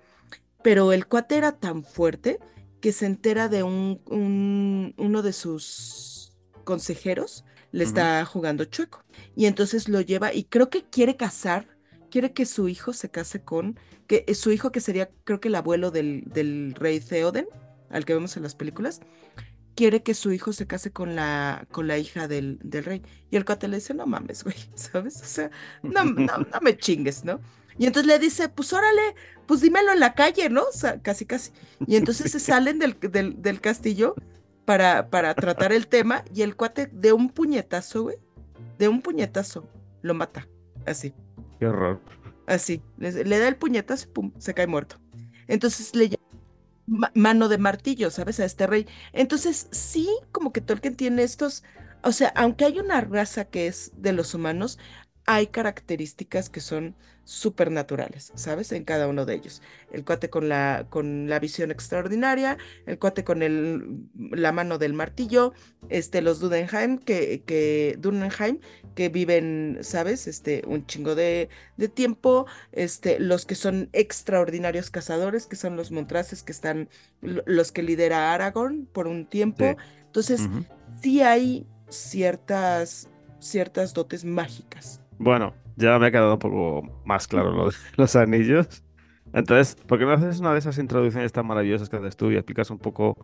[0.63, 2.39] Pero el cuate era tan fuerte
[2.81, 6.33] que se entera de un, un- uno de sus
[6.65, 9.05] consejeros le está jugando chueco.
[9.37, 11.67] Y entonces lo lleva y creo que quiere casar,
[12.11, 15.49] quiere que su hijo se case con, que eh, su hijo que sería creo que
[15.49, 17.47] el abuelo del, del rey Theoden,
[17.89, 19.01] al que vemos en las películas,
[19.75, 23.03] quiere que su hijo se case con la, con la hija del, del rey.
[23.31, 25.21] Y el cuate le dice, no mames, güey, ¿sabes?
[25.23, 25.51] O sea,
[25.83, 27.41] no, no, no me chingues, ¿no?
[27.79, 29.15] Y entonces le dice, pues órale,
[29.47, 30.65] pues dímelo en la calle, ¿no?
[30.65, 31.53] O sea, casi, casi.
[31.87, 34.15] Y entonces se salen del, del, del castillo
[34.67, 38.17] para, para tratar el tema y el cuate de un puñetazo, güey,
[38.79, 39.67] de un puñetazo,
[40.03, 40.47] lo mata,
[40.85, 41.15] así.
[41.61, 42.01] Qué horror.
[42.47, 45.01] Así, le, le da el puñetazo y pum, se cae muerto.
[45.47, 46.23] Entonces le llama
[46.87, 48.41] ma- mano de martillo, ¿sabes?
[48.41, 48.89] A este rey.
[49.13, 51.65] Entonces, sí, como que Tolkien tiene estos,
[52.03, 54.79] o sea, aunque hay una raza que es de los humanos,
[55.35, 58.73] hay características que son supernaturales, ¿sabes?
[58.73, 59.63] En cada uno de ellos.
[59.93, 64.95] El cuate con la, con la visión extraordinaria, el cuate con el, la mano del
[64.95, 65.53] martillo,
[65.89, 68.59] este, los Dudenheim, que, que, Dudenheim,
[68.97, 70.27] que viven, ¿sabes?
[70.27, 75.93] Este, un chingo de, de tiempo, este, los que son extraordinarios cazadores, que son los
[75.93, 76.89] Montraces, que están,
[77.23, 79.65] lo- los que lidera Aragorn por un tiempo.
[79.79, 79.85] Sí.
[80.07, 80.49] Entonces,
[81.01, 85.00] sí hay ciertas, ciertas dotes mágicas.
[85.21, 88.83] Bueno, ya me ha quedado un poco más claro lo de los anillos.
[89.35, 92.37] Entonces, ¿por qué no haces una de esas introducciones tan maravillosas que haces tú y
[92.37, 93.19] explicas un poco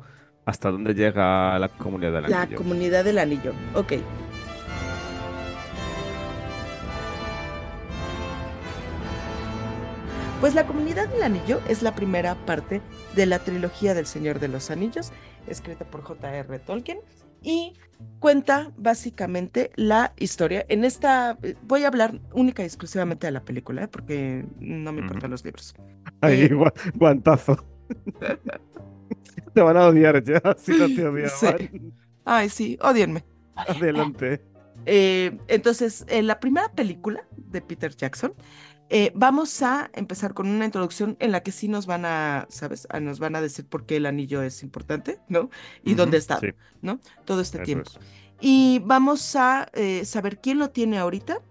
[0.45, 2.51] hasta dónde llega la comunidad del anillo?
[2.51, 3.95] La comunidad del anillo, ok.
[10.43, 12.83] Pues la comunidad del anillo es la primera parte
[13.15, 15.13] de la trilogía del Señor de los Anillos,
[15.47, 16.59] escrita por J.R.
[16.59, 16.99] Tolkien,
[17.43, 17.75] y
[18.19, 20.65] cuenta básicamente la historia.
[20.69, 23.89] En esta eh, voy a hablar única y exclusivamente de la película, ¿eh?
[23.89, 25.75] porque no me importan los libros.
[26.21, 27.65] Ahí, Eh, gua- guantazo.
[29.55, 31.31] te van a odiar ya, si no te odiaban.
[31.59, 31.93] Sí.
[32.25, 33.25] Ay, sí, odienme.
[33.55, 34.43] Adelante.
[34.85, 38.35] Eh, entonces, en la primera película de Peter Jackson,
[38.89, 42.87] eh, vamos a empezar con una introducción en la que sí nos van a, ¿sabes?
[42.91, 45.51] A- nos van a decir por qué el anillo es importante, ¿no?
[45.85, 46.49] Y dónde está, sí,
[46.83, 47.01] ¿no?
[47.25, 47.91] Todo este eso tiempo.
[47.91, 47.99] es.
[48.41, 51.43] Y vamos a eh, saber quién lo tiene ahorita,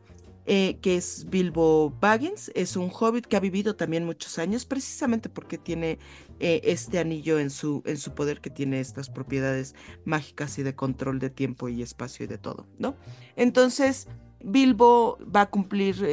[0.46, 2.52] eh, que es Bilbo Baggins.
[2.56, 6.00] Es un hobbit que ha vivido también muchos años, precisamente porque tiene
[6.40, 11.20] este anillo en su, en su poder, que tiene estas propiedades mágicas y de control
[11.20, 12.98] de tiempo y espacio y de todo, ¿no?
[13.38, 14.08] Entonces,
[14.44, 16.04] Bilbo va a cumplir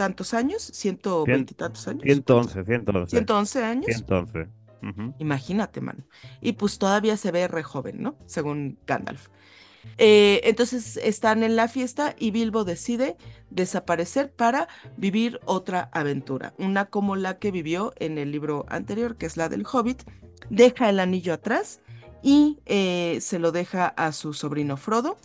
[0.00, 2.04] tantos años, ciento Cien- veintitantos años.
[2.04, 3.10] 111, 111.
[3.10, 3.84] 111 años.
[3.86, 4.48] 111.
[4.82, 5.14] Ujú.
[5.18, 6.04] Imagínate, mano.
[6.40, 8.16] Y pues todavía se ve re joven, ¿no?
[8.24, 9.28] Según Gandalf.
[9.98, 13.16] Eh, entonces están en la fiesta y Bilbo decide
[13.50, 19.26] desaparecer para vivir otra aventura, una como la que vivió en el libro anterior, que
[19.26, 20.02] es la del Hobbit.
[20.48, 21.80] Deja el anillo atrás
[22.22, 25.18] y eh, se lo deja a su sobrino Frodo.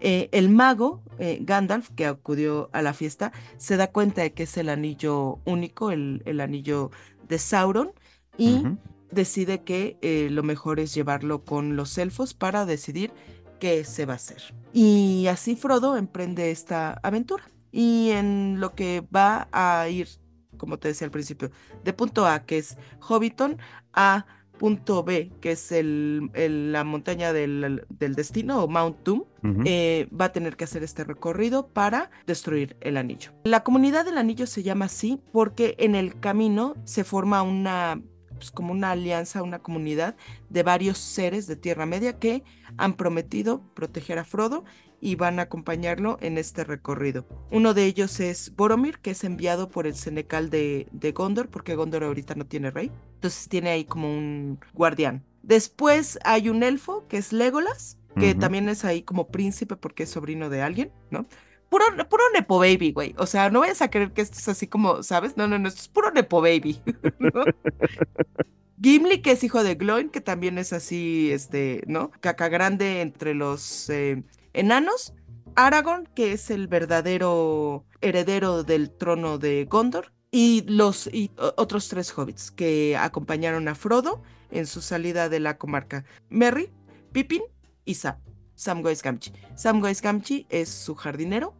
[0.00, 4.44] Eh, el mago eh, Gandalf, que acudió a la fiesta, se da cuenta de que
[4.44, 6.90] es el anillo único, el, el anillo
[7.28, 7.92] de Sauron,
[8.36, 8.62] y
[9.10, 13.10] decide que eh, lo mejor es llevarlo con los elfos para decidir
[13.58, 14.54] qué se va a hacer.
[14.72, 17.50] Y así Frodo emprende esta aventura.
[17.72, 20.08] Y en lo que va a ir,
[20.56, 21.50] como te decía al principio,
[21.82, 23.58] de punto A, que es Hobbiton,
[23.92, 24.24] a
[24.58, 29.24] punto B, que es el, el- la montaña del, del destino o Mount Doom,
[29.64, 33.30] eh, va a tener que hacer este recorrido para destruir el anillo.
[33.44, 38.02] La comunidad del anillo se llama así porque en el camino se forma una,
[38.34, 40.16] pues, como una alianza, una comunidad
[40.50, 42.42] de varios seres de Tierra Media que
[42.76, 44.64] han prometido proteger a Frodo
[45.00, 47.26] y van a acompañarlo en este recorrido.
[47.50, 51.74] Uno de ellos es Boromir, que es enviado por el Senecal de, de Gondor, porque
[51.74, 52.90] Gondor ahorita no tiene rey.
[53.14, 55.24] Entonces tiene ahí como un guardián.
[55.42, 60.10] Después hay un elfo, que es Legolas, que también es ahí como príncipe porque es
[60.10, 61.26] sobrino de alguien, ¿no?
[61.68, 63.14] Puro, puro Nepo Baby, güey.
[63.18, 65.36] O sea, no vayas a creer que esto es así como, ¿sabes?
[65.36, 66.80] No, no, no, esto es puro Nepo Baby.
[67.18, 67.44] ¿no?
[68.82, 72.10] Gimli, que es hijo de Gloin, que también es así, este, ¿no?
[72.20, 75.14] Caca grande entre los eh, enanos.
[75.54, 80.12] Aragorn, que es el verdadero heredero del trono de Gondor.
[80.30, 81.10] Y los
[81.56, 86.04] otros tres hobbits que acompañaron a Frodo en su salida de la comarca.
[86.28, 86.70] Merry,
[87.12, 87.42] Pippin
[87.84, 88.16] y Sam.
[88.54, 89.32] Samwise Gamgee.
[89.54, 91.54] Samwise Gamgee es su jardinero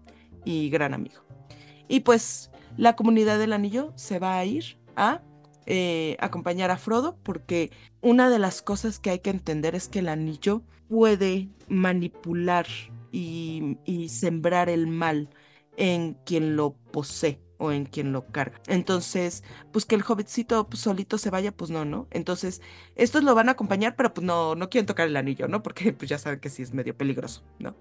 [0.45, 1.23] y gran amigo.
[1.87, 5.23] Y pues la comunidad del anillo se va a ir a
[5.67, 7.71] eh, acompañar a Frodo porque
[8.01, 12.67] una de las cosas que hay que entender es que el anillo puede manipular
[13.13, 15.29] y, sembrar el mal
[15.77, 18.61] en quien lo posee o en quien lo carga.
[18.67, 22.07] Entonces, pues que el hobbitcito pues, solito se vaya, pues no, ¿no?
[22.11, 22.63] Entonces,
[22.95, 25.63] estos lo van a acompañar, pero pues no, no quieren tocar el anillo, ¿no?
[25.63, 27.75] Porque pues ya saben que sí es medio peligroso, ¿no?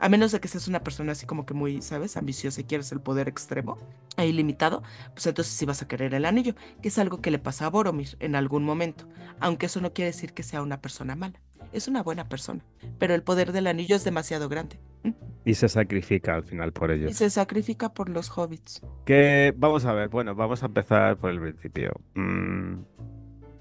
[0.00, 2.16] A menos de que seas una persona así como que muy, ¿sabes?
[2.16, 3.76] Ambiciosa y quieres el poder extremo
[4.16, 7.38] e ilimitado, pues entonces sí vas a querer el anillo, que es algo que le
[7.38, 9.06] pasa a Boromir en algún momento,
[9.40, 11.40] aunque eso no quiere decir que sea una persona mala.
[11.72, 12.64] Es una buena persona,
[12.98, 15.14] pero el poder del anillo es demasiado grande ¿m?
[15.44, 17.08] Y se sacrifica al final por ello.
[17.08, 18.82] y se sacrifica por los hobbits.
[19.06, 21.92] Que vamos a ver, bueno, vamos a empezar por el principio.
[22.14, 22.74] Mm,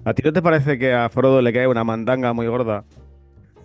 [0.05, 2.83] ¿A ti no te parece que a Frodo le cae una mandanga muy gorda?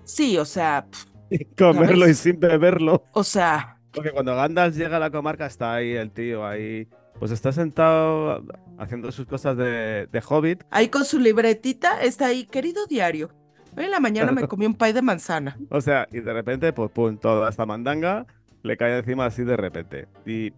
[0.04, 3.04] Sí, o sea, pf, Comerlo y sin beberlo.
[3.12, 6.88] o sea, Porque cuando Gandalf llega a la comarca está ahí el tío, ahí.
[7.18, 8.44] Pues está sentado
[8.78, 10.64] haciendo sus cosas de, de hobbit.
[10.70, 13.30] ahí con su libretita está ahí, querido diario.
[13.76, 15.56] Hoy en la mañana me comí un pie de manzana.
[15.70, 18.26] O sea, y de repente, pues pum, toda esta mandanga
[18.62, 20.06] le cae encima así de repente.
[20.24, 20.52] Y,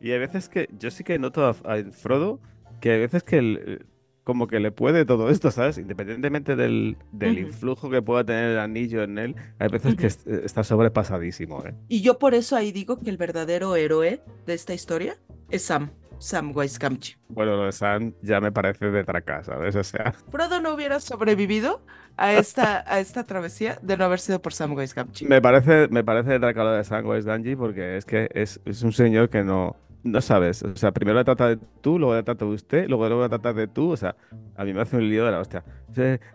[0.00, 2.40] y hay veces que yo sí que noto a, a Frodo
[2.80, 3.86] que hay veces que el-
[4.24, 5.78] como que le puede todo esto, ¿sabes?
[5.78, 7.46] Independientemente del, del Ujú.
[7.48, 10.06] influjo que pueda tener el anillo en él, hay veces que Ujú.
[10.06, 11.74] est- está sobrepasadísimo, ¿eh?
[11.88, 15.16] Y yo por eso ahí digo que el verdadero héroe de esta historia
[15.50, 17.16] es Sam, Samwise Gamgee.
[17.30, 19.74] Bueno, lo de Sam ya me parece de traca, ¿sabes?
[19.76, 21.80] O sea, Frodo no hubiera sobrevivido
[22.18, 25.26] a esta, a esta travesía de no haber sido por Samwise Gamgee.
[25.28, 28.82] me parece, me parece de traca lo de Samwise Gamgee porque es que es, es
[28.82, 30.62] un señor que no, no sabes.
[30.62, 33.28] O sea, primero le trata de tú, luego le trata de usted, luego luego le
[33.28, 33.92] trata de tú.
[33.92, 34.16] O sea,
[34.56, 35.64] a mí me hace un lío de la hostia.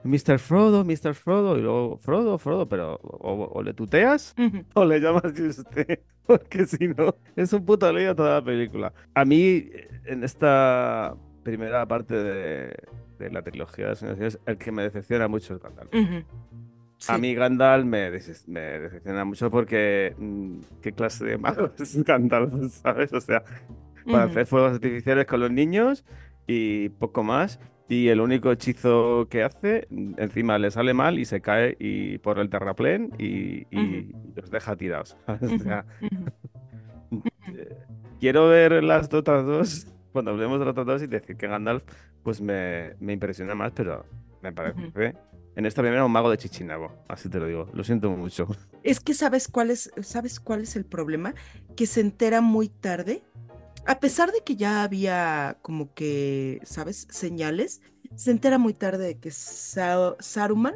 [0.04, 0.39] Mr.
[0.39, 1.13] Frodo, Mr.
[1.13, 4.36] Frodo, y luego Frodo, Frodo, pero o, o le tuteas
[4.74, 6.00] o le llamas de usted.
[6.26, 8.93] Porque si no, es un puto lío toda la película.
[9.13, 9.69] A mí,
[10.06, 12.74] en esta primera parte de,
[13.23, 15.93] de la trilogía de los Anillos, el que me decepciona mucho es Gandalf.
[15.93, 16.23] Ujú.
[17.09, 17.21] A Sí.
[17.21, 18.09] mí Gandalf me,
[18.47, 22.53] me decepciona mucho porque mm, ¿qué clase de mago es Gandalf?
[22.81, 23.12] ¿Sabes?
[23.13, 23.43] O sea,
[24.05, 24.31] para Ujú.
[24.31, 26.05] hacer fuegos artificiales con los niños
[26.47, 27.59] y poco más.
[27.89, 32.17] Y el único hechizo que hace, mm, encima le sale mal y se cae y
[32.19, 35.17] por el terraplén y, y los deja tirados.
[35.41, 35.86] O sea,
[37.47, 37.77] eh,
[38.19, 41.84] quiero ver las otras dos, cuando hablemos de las otras dos y decir que Gandalf
[42.23, 44.06] pues me, me impresiona más, pero
[44.41, 44.80] me parece
[45.56, 48.47] en esta primera un mago de Chichinabo, así te lo digo, lo siento mucho.
[48.84, 51.36] Es que sabes cuál es, sabes cuál es el problema,
[51.76, 53.23] que se entera muy tarde,
[53.86, 57.82] a pesar de que ya había como que, sabes, señales,
[58.15, 60.76] se entera muy tarde de que Sa- Saruman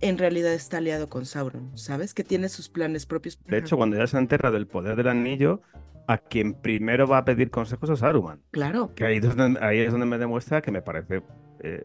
[0.00, 2.14] en realidad está aliado con Sauron, ¿sabes?
[2.14, 3.38] Que tiene sus planes propios.
[3.46, 5.62] De hecho, cuando ya se entera del poder del anillo,
[6.06, 8.42] a quien primero va a pedir consejos es a Saruman.
[8.50, 8.94] Claro.
[8.94, 11.22] Que ahí, es donde, ahí es donde me demuestra que me parece,
[11.60, 11.84] eh,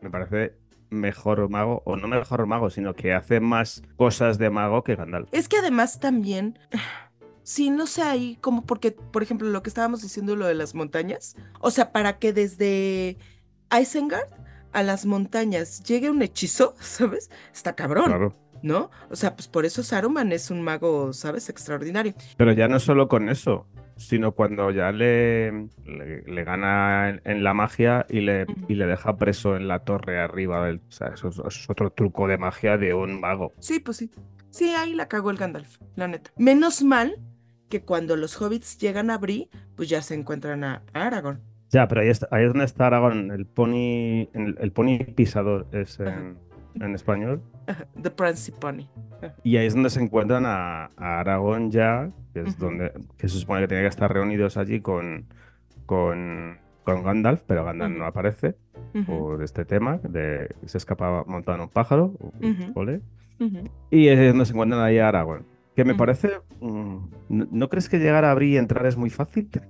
[0.00, 0.54] me parece
[0.90, 5.28] mejor mago, o no mejor mago, sino que hace más cosas de mago que Gandalf.
[5.32, 6.58] Es que además también,
[7.42, 10.74] sí, no sé ahí como porque, por ejemplo, lo que estábamos diciendo, lo de las
[10.74, 13.18] montañas, o sea, para que desde
[13.78, 14.28] Isengard
[14.72, 17.30] a las montañas llegue un hechizo, ¿sabes?
[17.52, 18.34] Está cabrón, Claro.
[18.62, 18.90] ¿No?
[19.10, 21.48] O sea, pues por eso Saruman es un mago, ¿sabes?
[21.48, 22.14] Extraordinario.
[22.36, 23.66] Pero ya no solo con eso,
[23.96, 25.50] sino cuando ya le,
[25.84, 29.80] le, le gana en, en la magia y le, y le deja preso en la
[29.80, 30.76] torre arriba del.
[30.88, 33.52] O sea, eso, es- eso es otro truco de magia de un mago.
[33.58, 34.10] Sí, pues sí.
[34.50, 36.30] Sí, ahí la cagó el Gandalf, la neta.
[36.38, 37.16] Menos mal
[37.68, 41.40] que cuando los hobbits llegan a Bree, pues ya se encuentran a a Aragorn.
[41.70, 45.66] Ya, pero ahí, está, ahí es donde está Aragorn, el pony, el, el pony pisador
[45.72, 46.38] es en,
[46.80, 47.42] en español.
[48.00, 48.88] The Prince Pony.
[49.42, 53.38] Y ahí es donde se encuentran a, a Aragorn ya, que es donde que se
[53.38, 55.26] supone que tiene que estar reunidos allí con,
[55.86, 58.56] con, con Gandalf, pero Gandalf no aparece
[59.06, 62.12] por este tema de que se escapa montado en un pájaro.
[62.74, 63.00] Ole.
[63.90, 65.44] Y es donde se encuentran ahí a Aragorn.
[65.76, 66.30] Que me parece.
[66.60, 66.96] mm,
[67.28, 69.48] ¿no, no crees que llegar a abrir y entrar es muy fácil?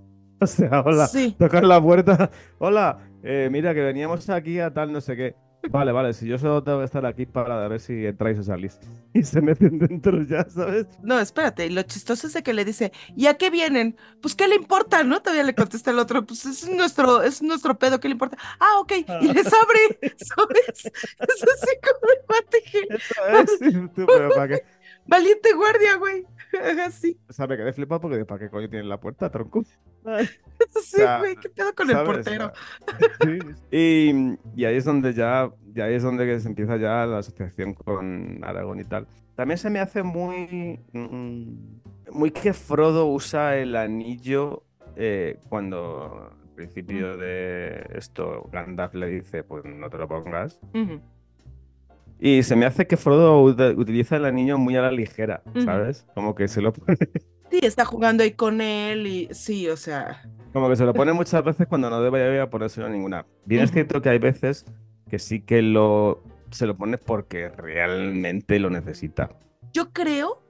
[0.41, 1.35] O sea, hola, Sí.
[1.37, 2.31] tocar la puerta.
[2.59, 5.35] Hola, eh, mira que veníamos aquí a tal no sé qué.
[5.71, 8.79] Vale, vale, si yo solo tengo que estar aquí para ver si entráis o salís.
[9.15, 10.87] Y se meten dentro ya, ¿sabes?
[11.03, 13.97] No, espérate, y lo chistoso es de que le dice, ¿y a qué vienen?
[14.21, 15.03] Pues, ¿qué le importa?
[15.03, 15.21] ¿No?
[15.21, 18.37] Todavía le contesta el otro, pues es nuestro, es nuestro pedo, ¿qué le importa?
[18.61, 20.85] Ah, ok, y les abre, ¿sabes?
[20.85, 22.99] Es así como el.
[22.99, 24.63] Eso es, sí, tú, pero ¿para qué?
[25.07, 26.25] Valiente guardia, güey.
[26.87, 29.65] Así, O sea, me quedé flipado porque ¿para qué coño tienen la puerta, tronco?
[30.83, 32.53] sea, güey, ¿qué pedo con el portero?
[33.23, 33.39] Sí.
[33.71, 37.75] Y, y ahí es donde ya, ya ahí es donde se empieza ya la asociación
[37.75, 39.07] con Aragón y tal.
[39.35, 44.65] También se me hace muy, mm, muy que Frodo usa el anillo
[44.97, 50.61] eh, cuando al principio de esto Gandalf le dice, pues no te lo pongas.
[52.21, 55.43] Y se me hace que Frodo ut- utiliza el anillo muy a la ligera.
[55.65, 56.05] ¿sabes?
[56.15, 56.99] Como que se lo pone,
[57.51, 61.13] Sí, está jugando ahí con él y sí, o sea, como que se lo pone
[61.13, 63.27] muchas veces cuando no debería ponérselo ninguna.
[63.45, 63.75] Bien es Ujú.
[63.75, 64.65] cierto que hay veces
[65.09, 69.31] que sí que lo se lo pone porque realmente lo necesita.
[69.73, 70.43] yo creo,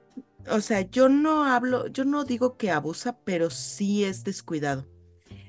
[0.49, 4.85] o sea, yo no hablo, yo no digo que abusa, pero sí es descuidado.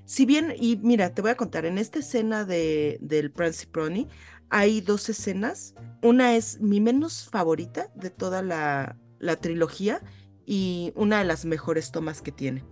[0.04, 4.08] Si bien, y mira, te voy a contar, en esta escena de, del Principoni
[4.50, 5.74] hay dos escenas.
[6.02, 8.96] Una es mi menos favorita de toda la,
[9.40, 10.02] trilogía
[10.46, 12.64] y una de las mejores tomas que tiene.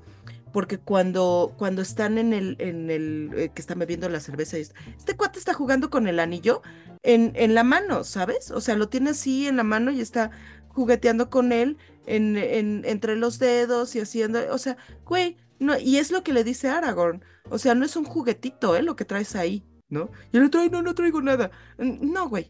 [0.53, 5.14] Porque cuando, cuando están en el, en el eh, que están bebiendo la cerveza este
[5.17, 6.62] cuate está jugando con el anillo
[7.03, 8.51] en, en la mano, ¿sabes?
[8.51, 10.31] O sea, lo tiene así en la mano y está
[10.69, 15.99] jugueteando con él en, en- entre los dedos y haciendo, o sea, güey, no, y
[15.99, 18.83] es lo que le dice Aragorn, o sea, no es un juguetito, ¿eh?
[18.83, 20.11] Lo que traes ahí, ¿no?
[20.33, 21.51] Y el otro, "Ay, no, no traigo nada.
[21.79, 22.48] Mm, No, güey.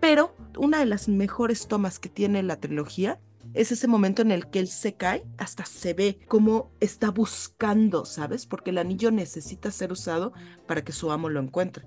[0.00, 3.20] Pero una de las mejores tomas que tiene la trilogía
[3.54, 8.04] es ese momento en el que él se cae, hasta se ve como está buscando,
[8.04, 8.46] ¿sabes?
[8.46, 10.32] Porque el anillo necesita ser usado
[10.66, 11.84] para que su amo lo encuentre.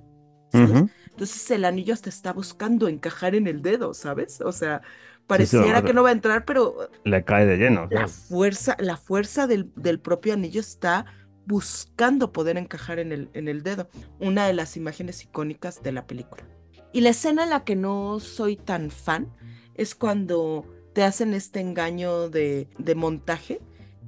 [0.51, 4.39] Entonces el anillo hasta está buscando encajar en el dedo, ¿sabes?
[4.41, 7.87] O sea, sí, pareciera vamos, que no va a entrar, pero Le cae de lleno.
[7.89, 11.05] la fuerza, la fuerza del, del propio anillo está
[11.45, 13.89] buscando poder encajar en el, en el dedo.
[14.19, 16.43] Una de las imágenes icónicas de la película.
[16.93, 19.29] Y la escena en la que no soy tan fan
[19.73, 23.61] es cuando te hacen este engaño de, de montaje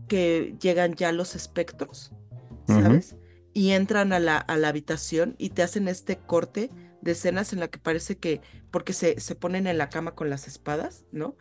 [0.07, 2.13] que llegan ya los espectros.
[2.67, 3.15] ¿sabes?
[3.53, 6.69] Y entran a la, a la habitación y te hacen este corte
[7.01, 10.29] de escenas en la que parece que, porque se, se ponen en la cama con
[10.29, 11.35] las espadas, ¿no?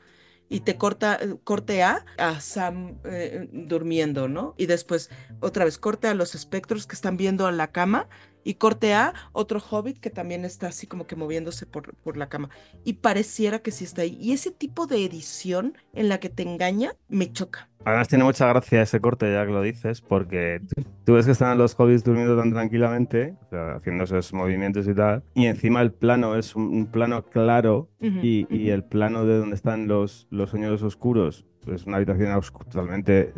[0.49, 4.55] Y te corta, eh, corte a, a Sam eh, durmiendo, ¿no?
[4.57, 8.09] Y después otra vez corte a los espectros que están viendo a la cama
[8.47, 12.29] y corte a otro hobbit que también está así como que moviéndose por, por la
[12.29, 12.49] cama.
[12.85, 14.17] Y pareciera que sí está ahí.
[14.21, 17.69] Y ese tipo de edición en la que te engaña me choca.
[17.85, 20.61] Además tiene mucha gracia ese corte, ya que lo dices, porque
[21.05, 24.95] tú ves que están los hobbits durmiendo tan tranquilamente, o sea, haciendo esos movimientos y
[24.95, 28.75] tal, y encima el plano es un, un plano claro Ujú, y, y ujú.
[28.75, 32.41] el plano de donde están los, los sueños oscuros es una habitación
[32.71, 33.33] totalmente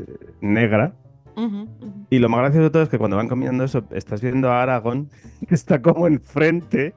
[2.11, 4.63] Y lo más gracioso de todo es que cuando van combinando eso, estás viendo a
[4.63, 5.09] Aragorn
[5.49, 6.95] que está como enfrente,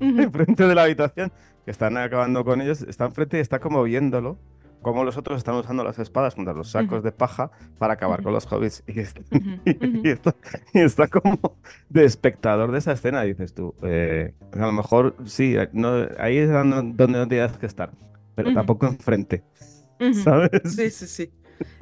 [0.00, 0.20] Ujú.
[0.20, 1.32] enfrente de la habitación,
[1.64, 4.36] que están acabando con ellos, está enfrente y está como viéndolo,
[4.82, 8.32] como los otros están usando las espadas contra los sacos de paja para acabar con
[8.32, 8.82] los hobbits.
[9.64, 10.34] Y, está,
[10.74, 11.38] y está como
[11.88, 13.74] de espectador de esa escena, dices tú.
[13.82, 17.92] eh, a lo mejor sí, eh, no, ahí es donde donde no tienes que estar,
[18.34, 19.44] pero tampoco enfrente.
[20.24, 20.50] ¿sabes?
[20.64, 21.32] Sí, sí, sí.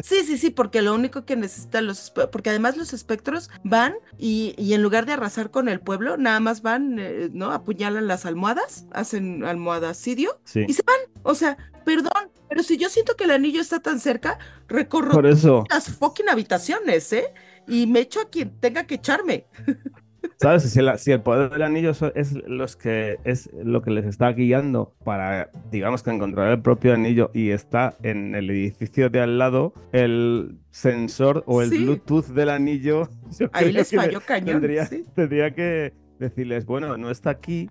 [0.03, 2.11] Sí, sí, sí, porque lo único que necesitan los...
[2.11, 6.41] Porque además los espectros van y, y en lugar de arrasar con el pueblo, nada
[6.41, 7.53] más van, eh, ¿no?
[7.53, 10.65] Apuñalan las almohadas, hacen almohadacidio Sí.
[10.69, 10.97] y se van.
[11.23, 15.27] O sea, perdón, pero si yo siento que el anillo está tan cerca, recorro Por
[15.27, 17.33] eso, las fucking habitaciones, ¿eh?
[17.69, 19.47] Y me echo a quien tenga que echarme.
[20.37, 20.63] ¿sabes?
[20.71, 24.33] Si, la- si el poder del anillo es, los que, es lo que les está
[24.33, 29.39] guiando para, digamos que encontrar el propio anillo y está en el edificio de al
[29.39, 31.85] lado, el sensor o el Sí.
[31.85, 33.09] Bluetooth del anillo,
[33.53, 34.61] Ahí les falló cañón.
[34.61, 35.05] tendría, sí.
[35.15, 37.71] tendría que decirles, bueno, no está aquí,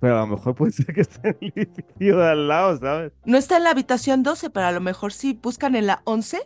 [0.00, 3.12] pero a lo mejor puede ser que esté en el edificio de al lado, ¿sabes?
[3.24, 6.38] No está en la habitación 12, pero a lo mejor si buscan en la 11,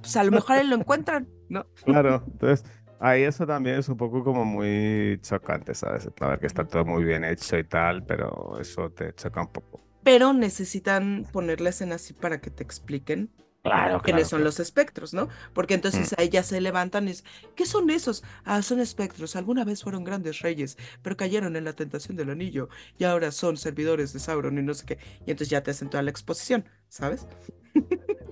[0.00, 1.66] pues a lo mejor ahí lo encuentran, ¿no?
[1.84, 2.64] Claro, entonces
[3.00, 6.08] ahí eso también es un poco como muy chocante, ¿sabes?
[6.20, 9.52] A ver que está todo muy bien hecho y tal, pero eso te choca un
[9.52, 9.80] poco.
[10.02, 13.30] pero necesitan poner la escena así para que te expliquen
[13.66, 15.28] Claro, quiénes son los espectros, ¿no?
[15.52, 18.24] Porque entonces ahí ya se levantan y dicen, ¿qué son esos?
[18.44, 19.36] Ah, son espectros.
[19.36, 23.56] Alguna vez fueron grandes reyes, pero cayeron en la tentación del anillo y ahora son
[23.56, 24.98] servidores de Sauron y no sé qué.
[25.26, 27.26] Y entonces ya te hacen toda la exposición, ¿sabes?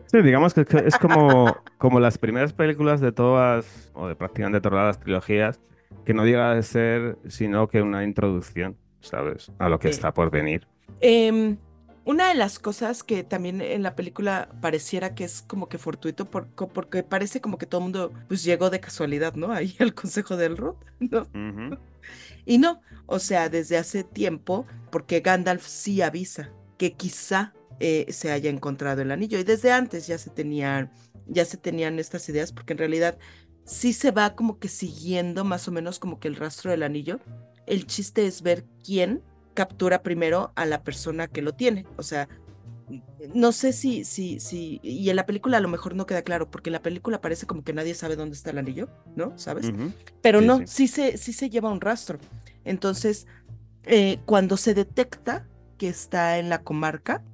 [0.06, 4.86] Sí, digamos que es como, como las primeras películas de todas, o de prácticamente todas
[4.86, 5.60] las trilogías,
[6.04, 9.50] que no llega a ser sino que una introducción, ¿sabes?
[9.58, 9.94] A lo que Sí.
[9.94, 10.66] está por venir.
[11.00, 11.56] Em,
[12.04, 16.30] una de las cosas que también en la película pareciera que es como que fortuito,
[16.30, 19.52] porque parece como que todo el mundo pues llegó de casualidad, ¿no?
[19.52, 21.26] Ahí al consejo del Rod, ¿no?
[22.44, 28.30] Y no, o sea, desde hace tiempo, porque Gandalf sí avisa que quizá eh, se
[28.30, 29.38] haya encontrado el anillo.
[29.38, 30.92] Y desde antes ya se tenían,
[31.26, 33.18] ya se tenían estas ideas, porque en realidad
[33.64, 37.20] sí se va como que siguiendo más o menos como que el rastro del anillo.
[37.66, 39.22] El chiste es ver quién
[39.54, 41.86] captura primero a la persona que lo tiene.
[41.96, 42.28] O sea,
[43.34, 46.50] no sé si, si, si, y en la película a lo mejor no queda claro,
[46.50, 49.36] porque en la película parece como que nadie sabe dónde está el anillo, ¿no?
[49.38, 49.72] ¿Sabes?
[50.20, 50.66] Pero Sí, no, sí.
[50.66, 50.88] sí.
[50.88, 52.18] se, sí se lleva un rastro.
[52.64, 53.26] Entonces,
[53.84, 55.48] eh, cuando se detecta
[55.78, 57.24] que está en la comarca,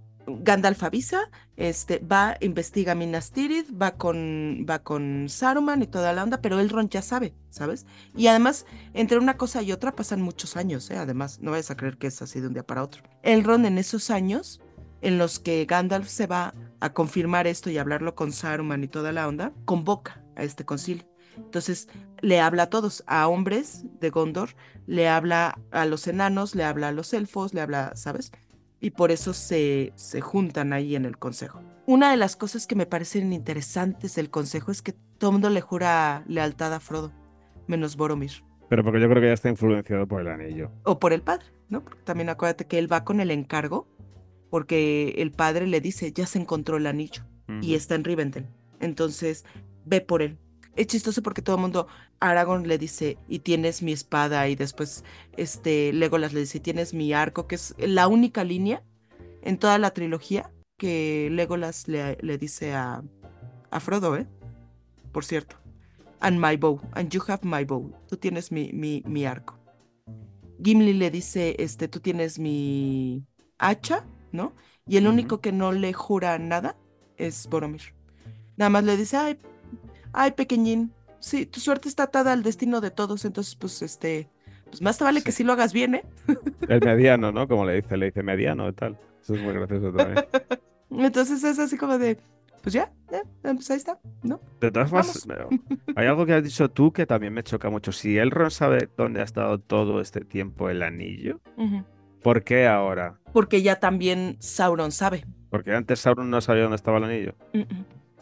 [0.41, 6.23] Gandalf avisa, este, va, investiga Minas Tirith, va con, va con Saruman y toda la
[6.23, 7.87] onda, pero Elrond ya sabe, ¿sabes?
[8.17, 10.97] Y además, entre una cosa y otra pasan muchos años, ¿eh?
[10.97, 13.03] Además, no vayas a creer que es así de un día para otro.
[13.23, 14.61] Elrond en esos años
[15.03, 19.13] en los que Gandalf se va a confirmar esto y hablarlo con Saruman y toda
[19.13, 21.05] la onda, convoca a este concilio.
[21.37, 21.89] Entonces
[22.21, 24.51] le habla a todos, a hombres de Gondor,
[24.87, 28.33] le habla a los enanos, le habla a los elfos, le habla, ¿sabes?
[28.81, 31.61] Y por eso se, se juntan ahí en el consejo.
[31.87, 35.51] Una de las cosas que me parecen interesantes del consejo es que todo el mundo
[35.51, 37.13] le jura lealtad a Frodo,
[37.67, 38.43] menos Boromir.
[38.71, 40.71] Pero porque yo creo que ya está influenciado por el anillo.
[40.85, 41.83] O por el padre, ¿no?
[41.83, 43.89] Porque también acuérdate que él va con el encargo,
[44.49, 47.25] porque el padre le dice, ya se encontró el anillo
[47.61, 48.47] y está en Rivendell.
[48.79, 49.45] Entonces,
[49.85, 50.39] ve por él.
[50.77, 51.89] Es chistoso porque todo el mundo,
[52.21, 55.05] Aragorn le dice, y tienes mi espada, y después
[55.37, 58.83] este Legolas le dice, y tienes mi arco, que es la única línea
[59.43, 63.03] en toda la trilogía que Legolas le, le dice a,
[63.71, 64.27] a Frodo, ¿eh?
[65.13, 65.57] Por cierto.
[66.21, 67.93] And my bow, and you have my bow.
[68.09, 69.59] Tú tienes mi, mi, mi arco.
[70.63, 73.27] Gimli le dice, este, tú tienes mi
[73.59, 74.55] hacha, ¿no?
[74.87, 76.77] Y el único que no le jura nada
[77.17, 77.95] es Boromir.
[78.57, 79.39] Nada más le dice, ay,
[80.13, 84.29] ay, pequeñín, sí, tu suerte está atada al destino de todos, entonces, pues, este,
[84.69, 85.45] pues más te vale que Sí.
[85.45, 86.05] lo hagas bien, ¿eh?
[86.69, 87.49] El mediano, ¿no?
[87.49, 88.99] Como le dice, le dice mediano y tal.
[89.23, 90.25] Eso es muy gracioso también.
[90.91, 92.19] Entonces es así como de,
[92.63, 94.41] pues ya, eh, pues ahí está, ¿no?
[94.61, 95.27] De todas formas,
[95.97, 97.93] hay algo que has dicho tú que también me choca mucho.
[97.93, 101.41] Si Elrond sabe dónde ha estado todo este tiempo el anillo,
[102.23, 103.19] ¿por qué ahora?
[103.33, 105.25] Porque ya también Sauron sabe.
[105.51, 107.35] Porque antes Sauron no sabía dónde estaba el anillo.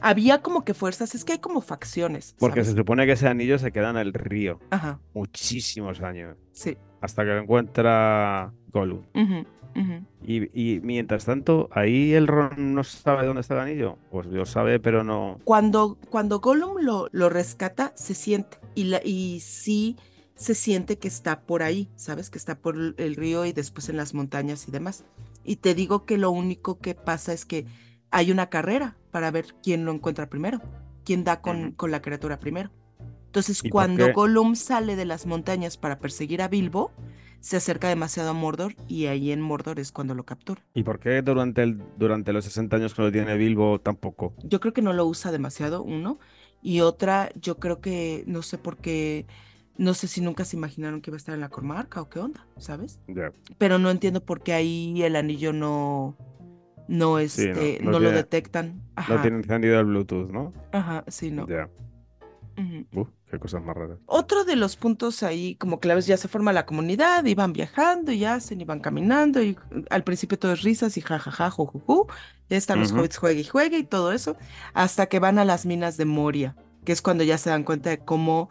[0.01, 2.34] Había como que fuerzas, es que hay como facciones.
[2.38, 4.61] Porque se supone que ese anillo se queda en el río.
[4.70, 5.01] Ajá.
[5.14, 6.36] Muchísimos años.
[6.53, 6.76] Sí.
[7.01, 9.03] Hasta que lo encuentra Gollum.
[10.22, 13.99] y, mientras tanto, ahí el Ron no sabe dónde está el anillo.
[14.11, 15.38] Pues lo sabe, pero no.
[15.44, 18.59] Cuando, cuando Gollum lo, lo rescata, se siente.
[18.74, 19.96] Y, la, y sí
[20.38, 22.30] se siente que está por ahí, ¿sabes?
[22.30, 25.05] Que está por el río y después en las montañas y demás.
[25.44, 27.66] Y te digo que lo único que pasa es que
[28.11, 30.61] hay una carrera para ver quién lo encuentra primero,
[31.04, 32.70] quién da con, con la criatura primero.
[33.26, 36.90] Entonces, cuando Gollum sale de las montañas para perseguir a Bilbo,
[37.40, 40.62] se acerca demasiado a Mordor y ahí en Mordor es cuando lo captura.
[40.74, 44.34] ¿Y por qué durante, el, durante los 60 años que lo tiene Bilbo tampoco?
[44.42, 46.18] Yo creo que no lo usa demasiado, uno.
[46.62, 49.26] Y otra, yo creo que no sé por qué,
[49.76, 52.18] no sé si nunca se imaginaron que iba a estar en la comarca o qué
[52.18, 53.00] onda, ¿sabes?
[53.59, 56.16] Pero no entiendo por qué ahí el anillo no,
[56.89, 58.82] no, este, no, lo detectan.
[59.09, 60.53] No tiene encendido el Bluetooth, ¿no?
[60.72, 61.47] Ajá, sí, no.
[61.47, 61.68] Ya.
[63.30, 63.99] qué cosas más raras.
[64.07, 68.11] Otro de los puntos ahí, como claves, ya se forma la comunidad, y van viajando,
[68.11, 69.57] y hacen, y van caminando, y
[69.91, 72.07] al principio todo es risas y jajaja, jujuju.
[72.49, 74.36] Ya están los hobbits, juegue y juegue y todo eso,
[74.72, 77.91] hasta que van a las minas de Moria, que es cuando ya se dan cuenta
[77.91, 78.49] de cómo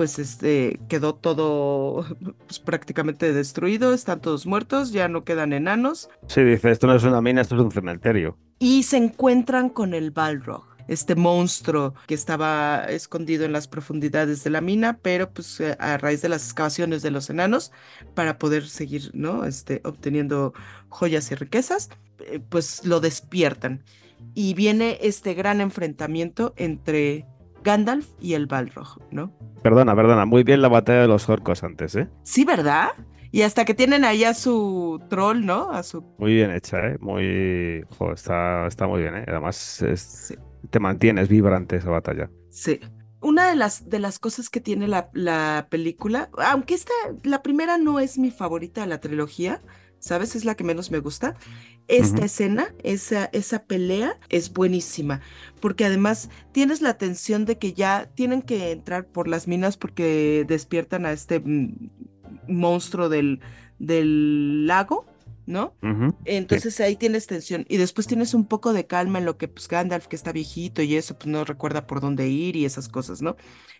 [0.00, 2.06] pues este quedó todo
[2.46, 6.08] pues, prácticamente destruido, están todos muertos, ya no quedan enanos.
[6.26, 8.38] Sí, dice, esto no es una mina, esto es un cementerio.
[8.58, 14.48] Y se encuentran con el Balrog, este monstruo que estaba escondido en las profundidades de
[14.48, 17.70] la mina, pero pues eh, a raíz de las excavaciones de los enanos,
[18.14, 19.44] para poder seguir, ¿no?
[19.44, 20.54] Este, obteniendo
[20.88, 21.90] joyas y riquezas,
[22.20, 23.84] eh, pues lo despiertan.
[24.32, 27.26] Y viene este gran enfrentamiento entre
[27.62, 29.32] Gandalf y el Balrog, ¿no?
[29.62, 32.08] Perdona, perdona, muy bien la batalla de los orcos antes, ¿eh?
[32.22, 32.90] Sí, ¿verdad?
[33.32, 35.70] Y hasta que tienen ahí a su troll, ¿no?
[35.70, 36.02] A su...
[36.18, 36.98] Muy bien hecha, ¿eh?
[37.00, 37.84] Muy...
[37.96, 39.24] Jo, está, está muy bien, ¿eh?
[39.28, 39.84] Además,
[40.70, 42.30] te mantienes vibrante esa batalla.
[42.50, 42.80] Sí.
[43.20, 47.76] Una de las, de las cosas que tiene la, la película, aunque esta, la primera
[47.76, 49.60] no es mi favorita de la trilogía,
[50.00, 50.34] ¿sabes?
[50.34, 51.36] Es la que menos me gusta.
[51.86, 55.20] Esta escena, esa, esa pelea es buenísima,
[55.60, 60.44] porque además tienes la tensión de que ya tienen que entrar por las minas porque
[60.48, 61.90] despiertan a este mm,
[62.48, 63.40] monstruo del,
[63.78, 65.06] del lago,
[65.46, 65.74] ¿no?
[66.24, 69.66] Entonces ahí tienes tensión y después tienes un poco de calma en lo que pues
[69.66, 73.20] Gandalf que está viejito y eso pues no recuerda por dónde ir y esas cosas,
[73.20, 73.36] ¿no?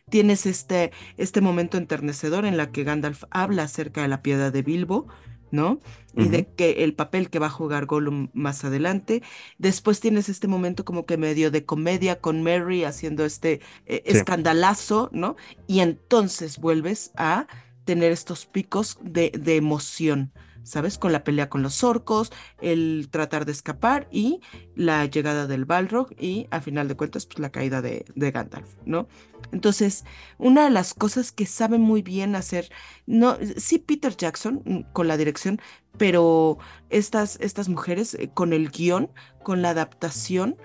[0.09, 4.63] Tienes este, este momento enternecedor en la que Gandalf habla acerca de la piedad de
[4.63, 5.07] Bilbo,
[5.51, 5.81] ¿no?
[6.17, 9.23] Y de que el papel que va a jugar Gollum más adelante.
[9.59, 15.09] Después tienes este momento como que medio de comedia con Mary haciendo este eh, escandalazo,
[15.13, 15.37] ¿no?
[15.69, 17.47] Y entonces vuelves a
[17.85, 20.33] tener estos picos de, de emoción,
[20.71, 20.99] ¿sabes?
[20.99, 24.41] Con la pelea con los orcos, el tratar de escapar y
[24.75, 28.77] la llegada del Balrog y a final de cuentas pues la caída de, de Gandalf,
[28.85, 29.09] ¿no?
[29.53, 30.05] Entonces,
[30.39, 32.71] una de las cosas que sabe muy bien hacer,
[33.07, 35.61] no, sí Peter Jackson mm, con la dirección,
[35.99, 36.59] pero
[36.89, 39.11] estas, estas mujeres eh, con el guion,
[39.43, 40.57] con la adaptación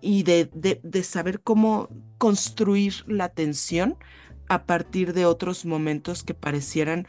[0.00, 1.88] y de, de, de saber cómo
[2.18, 3.96] construir la tensión
[4.48, 7.06] a partir de otros momentos que parecieran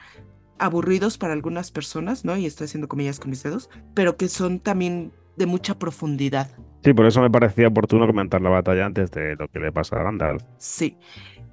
[0.59, 2.37] aburridos para algunas personas, ¿no?
[2.37, 6.49] Y estoy haciendo comillas con mis dedos, pero que son también de mucha profundidad.
[6.83, 9.97] Sí, por eso me parecía oportuno comentar la batalla antes de lo que le pasa
[9.97, 10.43] a Gandalf.
[10.57, 10.97] Sí.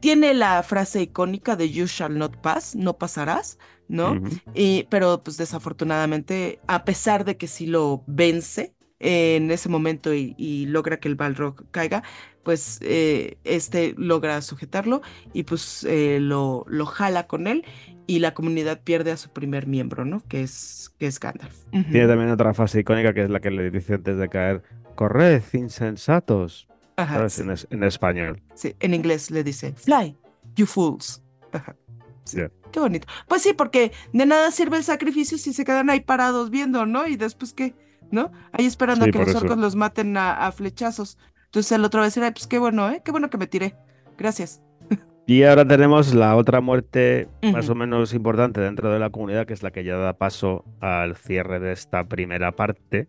[0.01, 4.21] Tiene la frase icónica de You shall not pass, no pasarás, ¿no?
[4.55, 10.67] y, pero pues desafortunadamente, a pesar de que sí lo vence en ese momento y,
[10.67, 12.03] logra que el Balrog caiga,
[12.45, 17.65] pues eh, este logra sujetarlo y pues eh, lo, lo jala con él
[18.07, 20.23] y la comunidad pierde a su primer miembro, ¿no?
[20.29, 21.65] Que es, que es Gandalf.
[21.71, 24.63] Tiene también otra frase icónica que es la que le dice antes de caer,
[24.95, 26.69] corred, insensatos.
[26.97, 27.27] Ajá,
[27.71, 28.43] En, español.
[28.55, 30.17] Sí, en inglés le dice, fly,
[30.55, 31.23] you fools.
[31.53, 31.75] Ajá.
[32.71, 33.07] Qué bonito.
[33.27, 37.07] Pues sí, porque de nada sirve el sacrificio si se quedan ahí parados viendo, ¿no?
[37.09, 37.75] Y después qué,
[38.13, 38.31] ¿no?
[38.53, 41.19] Ahí esperando a que los orcos los maten a, flechazos.
[41.47, 43.03] Entonces el otro va a decir, pues qué bueno, ¿eh?
[43.05, 43.75] Qué bueno que me tiré.
[44.17, 44.63] Gracias.
[45.25, 49.53] Y ahora tenemos la otra muerte más o menos importante dentro de la comunidad, que
[49.53, 53.07] es la que ya da paso al cierre de esta primera parte,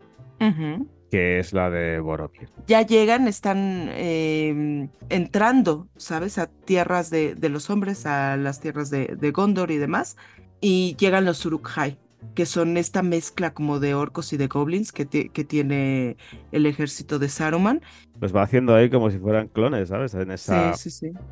[1.10, 2.50] que es la de Boromir.
[2.68, 6.38] Ya llegan, están em, entrando, ¿sabes?
[6.38, 10.16] A tierras de, los hombres, a las tierras de, Gondor y demás,
[10.60, 11.98] y llegan los Uruk-hai,
[12.34, 16.16] que son esta mezcla como de orcos y de goblins que, que tiene
[16.52, 17.80] el ejército de Saruman.
[18.20, 20.14] Los va haciendo ahí como si fueran clones, ¿sabes?
[20.14, 20.72] En esa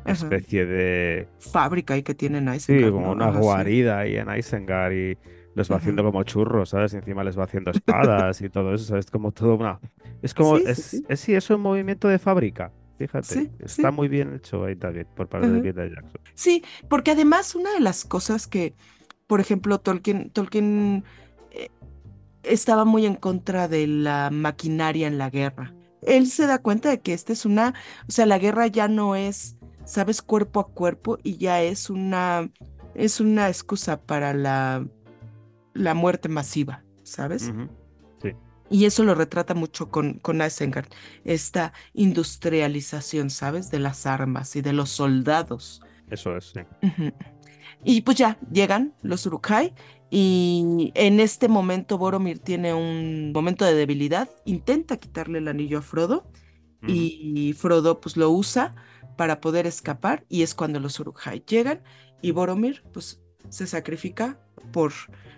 [0.05, 1.27] especie de...
[1.39, 2.85] Fábrica ahí que tienen Isengard.
[2.85, 5.17] Sí, como una guarida ahí en Isengard y
[5.55, 6.93] los va haciendo como churros, ¿sabes?
[6.93, 9.09] Y encima les va haciendo espadas y todo eso, ¿sabes?
[9.09, 9.79] Como todo una...
[10.21, 10.57] Es como...
[10.57, 12.71] es, es, sí, es un movimiento de fábrica.
[12.97, 16.21] Fíjate, está muy bien hecho ahí también por parte de Peter Jackson.
[16.35, 18.75] Sí, porque además una de las cosas que,
[19.27, 21.03] por ejemplo, Tolkien, Tolkien
[21.51, 21.69] eh,
[22.43, 25.73] estaba muy en contra de la maquinaria en la guerra.
[26.01, 27.73] Él se da cuenta de que esta es una,
[28.07, 29.55] o sea, la guerra ya no es,
[29.85, 32.49] sabes, cuerpo a cuerpo y ya es una,
[32.93, 34.85] es una excusa para la,
[35.73, 37.51] la muerte masiva, ¿sabes?
[38.69, 40.87] Y eso lo retrata mucho con, con Isengard,
[41.25, 43.69] esta industrialización, ¿sabes?
[43.69, 45.81] De las armas y de los soldados.
[46.09, 46.61] Eso es, sí.
[47.83, 49.73] Y pues ya llegan los Urukai
[50.09, 55.81] y en este momento Boromir tiene un momento de debilidad, intenta quitarle el anillo a
[55.81, 56.25] Frodo
[56.85, 58.75] y Frodo pues lo usa
[59.17, 61.81] para poder escapar y es cuando los Urukai llegan
[62.21, 64.39] y Boromir pues se sacrifica
[64.71, 64.93] por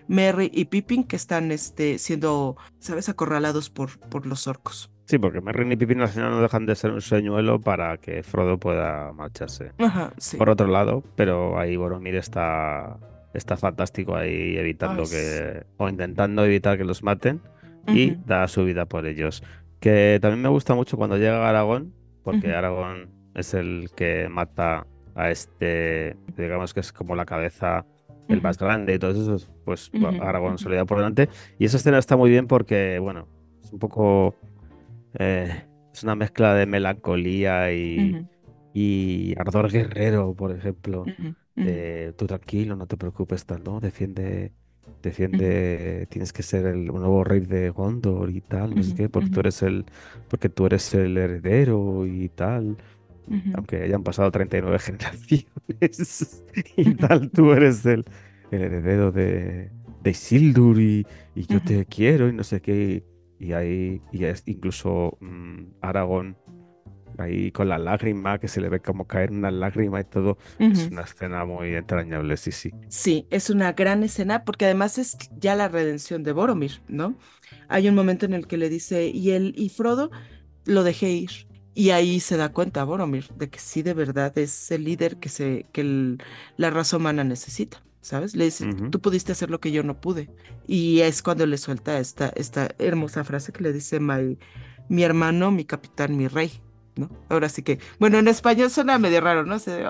[0.08, 4.90] Merry y Pippin que están este, siendo, ¿sabes?, acorralados por, por los orcos.
[5.06, 8.24] Sí, porque Merry y Pippin al final no dejan de ser un señuelo para que
[8.24, 9.70] Frodo pueda marcharse.
[9.78, 10.36] Ajá, sí.
[10.36, 12.98] Por otro lado, pero ahí Boromir está,
[13.32, 17.40] está fantástico ahí evitando que, o intentando evitar que los maten
[17.86, 19.44] y da su vida por ellos.
[19.78, 21.94] Que también me gusta mucho cuando llega Aragón,
[22.24, 27.86] porque Aragón es el que mata a este, digamos que es como la cabeza
[28.28, 29.88] el más grande y todo eso, pues
[30.20, 31.28] Aragón se le da por delante.
[31.60, 33.28] Y esa escena está muy bien porque, bueno,
[33.62, 34.34] es un poco.
[35.18, 38.26] Eh, es una mezcla de melancolía y,
[38.74, 41.04] y ardor guerrero, por ejemplo.
[42.16, 43.80] tú tranquilo, no te preocupes, tal, ¿no?
[43.80, 44.52] Defiende.
[45.02, 49.30] Defiende, tienes que ser el nuevo rey de Gondor y tal, no sé qué, porque
[49.30, 49.84] tú eres el,
[50.28, 52.76] porque tú eres el heredero y tal
[53.54, 56.42] aunque hayan pasado 39 generaciones
[56.76, 58.04] y tal, tú eres el,
[58.50, 59.70] heredero de,
[60.02, 63.04] de Isildur y, yo te quiero y no sé qué.
[63.38, 66.36] Y ahí y es incluso mm, Aragón
[67.18, 70.38] ahí con la lágrima, que se le ve como caer una lágrima y todo.
[70.58, 72.70] Es una escena muy entrañable, sí, sí.
[72.88, 77.16] Sí, es una gran escena porque además es ya la redención de Boromir, ¿no?
[77.68, 80.10] Hay un momento en el que le dice, y él y Frodo
[80.64, 81.30] lo dejé ir.
[81.74, 85.28] Y ahí se da cuenta Boromir de que sí de verdad es el líder que,
[85.28, 86.16] se, que
[86.56, 88.36] la raza humana necesita, ¿sabes?
[88.36, 90.30] Le dice, tú pudiste hacer lo que yo no pude.
[90.66, 93.98] Y es cuando le suelta esta, esta hermosa frase que le dice
[94.88, 96.52] mi hermano, mi capitán, mi rey,
[96.94, 97.10] ¿no?
[97.28, 99.58] Ahora sí que, bueno, en español suena medio raro, ¿no?
[99.58, 99.84] Se,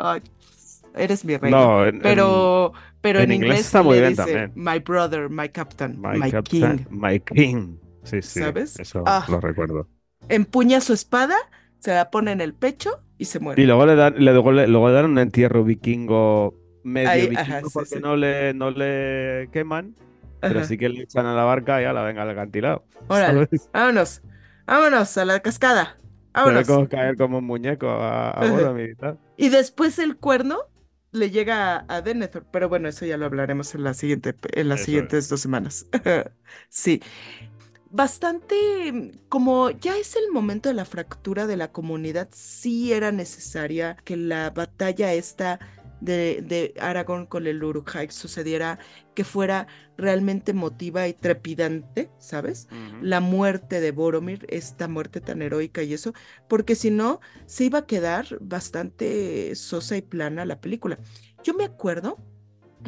[0.94, 1.50] eres mi rey.
[1.50, 4.52] No, pero, en, pero en, inglés, está muy bien dice, también.
[4.54, 6.86] My brother, my captain, my, king.
[6.88, 7.76] My king.
[8.04, 8.40] Sí, sí.
[8.40, 8.78] ¿Sabes?
[8.80, 9.26] Eso ah.
[9.28, 9.88] lo recuerdo.
[10.30, 11.36] Empuña su espada
[11.80, 13.62] se la pone en el pecho y se muere.
[13.62, 16.54] Y luego le dan, luego le, dan un entierro vikingo
[16.86, 19.94] medio vikingo porque No, le, no le queman,
[20.40, 22.84] pero sí que le echan a la barca y a la venga al acantilado.
[23.08, 24.22] Órale, vámonos,
[24.66, 25.98] vámonos a la cascada.
[26.32, 26.66] Vámonos.
[26.66, 29.16] como caer como un muñeco a, a militar.
[29.36, 30.58] Y después el cuerno
[31.12, 34.82] le llega a, Denethor, pero bueno, eso ya lo hablaremos en la siguiente, en las
[34.82, 35.86] siguientes dos semanas.
[36.68, 37.00] sí
[37.90, 43.96] bastante, como ya es el momento de la fractura de la comunidad, sí era necesaria
[44.04, 45.60] que la batalla esta
[46.00, 48.78] de, de Aragón con el Uruk-hai sucediera,
[49.14, 49.66] que fuera
[49.96, 52.68] realmente emotiva y trepidante, ¿sabes?
[53.00, 56.12] La muerte de Boromir, esta muerte tan heroica y eso,
[56.48, 60.98] porque si no, se iba a quedar bastante sosa y plana la película.
[61.42, 62.18] Yo me acuerdo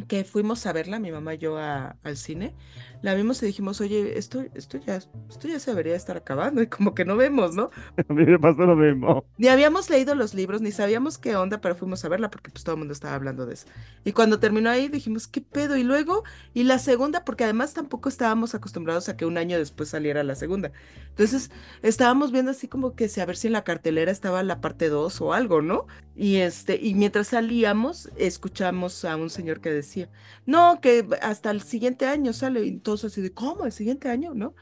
[0.07, 2.55] que fuimos a verla, mi mamá y yo, al cine,
[3.01, 6.67] la vimos y dijimos, oye, esto, esto, ya, esto ya se debería estar acabando y
[6.67, 7.69] como que no vemos, ¿no?
[8.09, 9.25] A mí me pasó lo mismo.
[9.37, 12.63] Ni habíamos leído los libros, ni sabíamos qué onda, pero fuimos a verla porque pues
[12.63, 13.67] todo el mundo estaba hablando de eso.
[14.03, 15.77] Y cuando terminó ahí dijimos, ¿qué pedo?
[15.77, 16.23] Y luego,
[16.53, 20.35] y la segunda, porque además tampoco estábamos acostumbrados a que un año después saliera la
[20.35, 20.71] segunda.
[21.09, 24.61] Entonces estábamos viendo así como que si a ver si en la cartelera estaba la
[24.61, 25.87] parte 2 o algo, ¿no?
[26.15, 30.09] Y este, y mientras salíamos, escuchamos a un señor que decía,
[30.45, 32.65] no, que hasta el siguiente año sale.
[32.65, 33.65] Y todos así de, ¿cómo?
[33.65, 34.33] ¿El siguiente año?
[34.33, 34.55] ¿No?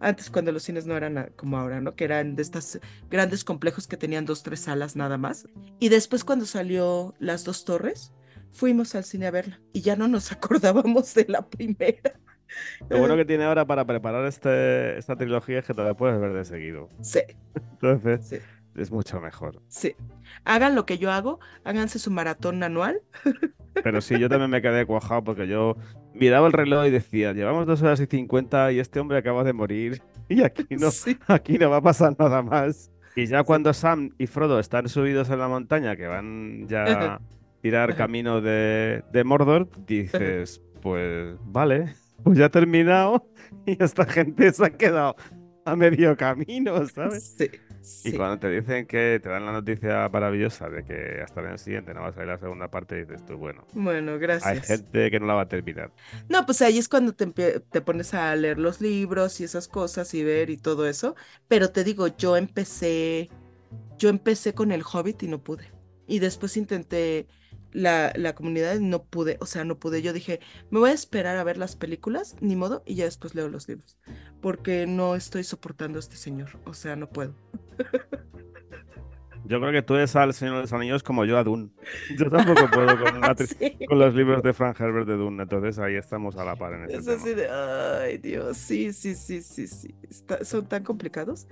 [0.00, 1.94] Antes cuando los cines no eran como ahora, ¿no?
[1.94, 2.80] Que eran de estos
[3.10, 5.46] grandes complejos que tenían dos, tres salas nada más.
[5.80, 8.14] Y después cuando salió Las Dos Torres,
[8.52, 12.18] fuimos al cine a verla y ya no nos acordábamos de la primera.
[12.88, 16.18] Lo bueno que tiene ahora para preparar este, esta trilogía es que te la puedes
[16.18, 16.88] ver de seguido.
[17.02, 17.20] Sí.
[17.72, 18.40] Entonces,
[18.76, 19.60] es mucho mejor.
[19.68, 19.94] Sí.
[20.44, 23.00] Hagan lo que yo hago, háganse su maratón anual.
[23.82, 25.76] Pero sí, yo también me quedé cuajado porque yo
[26.14, 29.52] miraba el reloj y decía, llevamos dos horas y cincuenta y este hombre acaba de
[29.52, 31.18] morir y aquí no, Sí.
[31.26, 32.90] aquí no va a pasar nada más.
[33.16, 37.20] Y ya cuando Sam y Frodo están subidos en la montaña, que van ya a
[37.62, 41.94] tirar camino de, de Mordor, dices, pues vale,
[42.24, 43.28] pues ya ha terminado
[43.66, 45.14] y esta gente se ha quedado
[45.64, 47.36] a medio camino, ¿sabes?
[47.38, 47.48] Sí.
[48.02, 48.14] Y sí.
[48.14, 51.94] cuando te dicen que te dan la noticia maravillosa de que hasta el año siguiente
[51.94, 54.66] no va a salir la segunda parte, dices tú, bueno, Bueno, hay gracias.
[54.66, 55.92] gente que no la va a terminar.
[56.28, 57.26] No, pues ahí es cuando te,
[57.60, 61.14] te pones a leer los libros y esas cosas y ver y todo eso.
[61.48, 63.30] Pero te digo, yo empecé,
[63.98, 65.72] yo empecé con el Hobbit y no pude.
[66.06, 67.28] Y después intenté
[67.74, 70.00] la, la comunidad no pude, o sea, no pude.
[70.00, 73.34] Yo dije, me voy a esperar a ver las películas, ni modo, y ya después
[73.34, 73.98] leo los libros.
[74.40, 77.34] Porque no estoy soportando a este señor, o sea, no puedo.
[79.46, 81.68] Yo creo que tú eres al Señor de los Anillos como yo a Dune.
[82.18, 83.46] Yo tampoco puedo con, tri-
[83.78, 83.86] Sí.
[83.86, 86.84] con los libros de Frank Herbert de Dune, entonces ahí estamos a la par en
[86.84, 87.16] ese Es tema.
[87.20, 91.46] así de, ay Dios, sí, sí, sí, sí, sí, está- son tan complicados.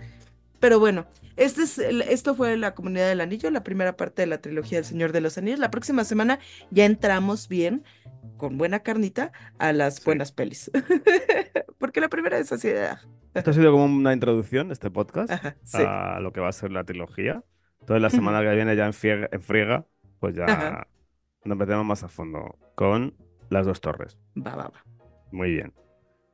[0.63, 1.07] Pero bueno,
[1.37, 4.85] este es esto fue la Comunidad del Anillo, la primera parte de la trilogía del
[4.85, 5.59] Señor de los Anillos.
[5.59, 6.39] La próxima semana
[6.71, 7.83] ya entramos bien,
[8.37, 10.03] con buena carnita, a las Sí.
[10.05, 10.71] buenas pelis.
[11.79, 13.01] Porque la primera es así ah,
[13.35, 16.53] Esto ha sido como una introducción, este podcast, ajá, sí, a lo que va a
[16.53, 17.43] ser la trilogía.
[17.81, 19.85] Entonces la semana que viene ya en friega, en friega,
[20.21, 20.87] pues ya Ajá.
[21.45, 23.17] nos metemos más a fondo con
[23.51, 24.17] las dos torres.
[24.37, 24.85] va, va, va.
[25.33, 25.73] Muy bien.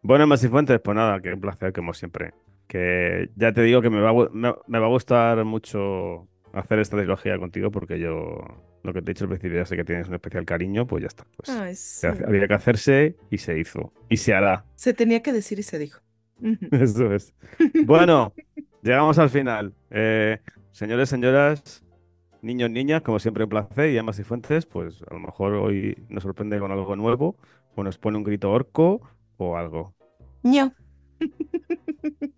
[0.03, 2.35] Bueno, más y fuentes, pues nada, que un placer como siempre.
[2.69, 6.79] Que ya te digo que me va, a me, me va a gustar mucho hacer
[6.79, 8.39] esta trilogía contigo porque yo,
[8.83, 11.03] lo que te he dicho al principio, ya sé que tienes un especial cariño, pues
[11.03, 11.27] ya está.
[11.37, 12.07] Pues Ay, sí.
[12.07, 13.93] había que hacerse y se hizo.
[14.09, 14.65] Y se hará.
[14.75, 16.01] Se tenía que decir y se dijo.
[16.71, 17.35] Eso es.
[17.87, 18.33] Bueno,
[18.83, 19.75] llegamos al final.
[19.91, 20.39] Eh,
[20.73, 21.85] señores, señoras,
[22.43, 23.91] niños, niñas, como siempre un placer.
[23.91, 27.37] Y Amas y Fuentes, pues a lo mejor hoy nos sorprende con algo nuevo
[27.75, 29.01] o nos pone un grito orco
[29.39, 29.95] o algo.
[30.43, 30.73] Ño.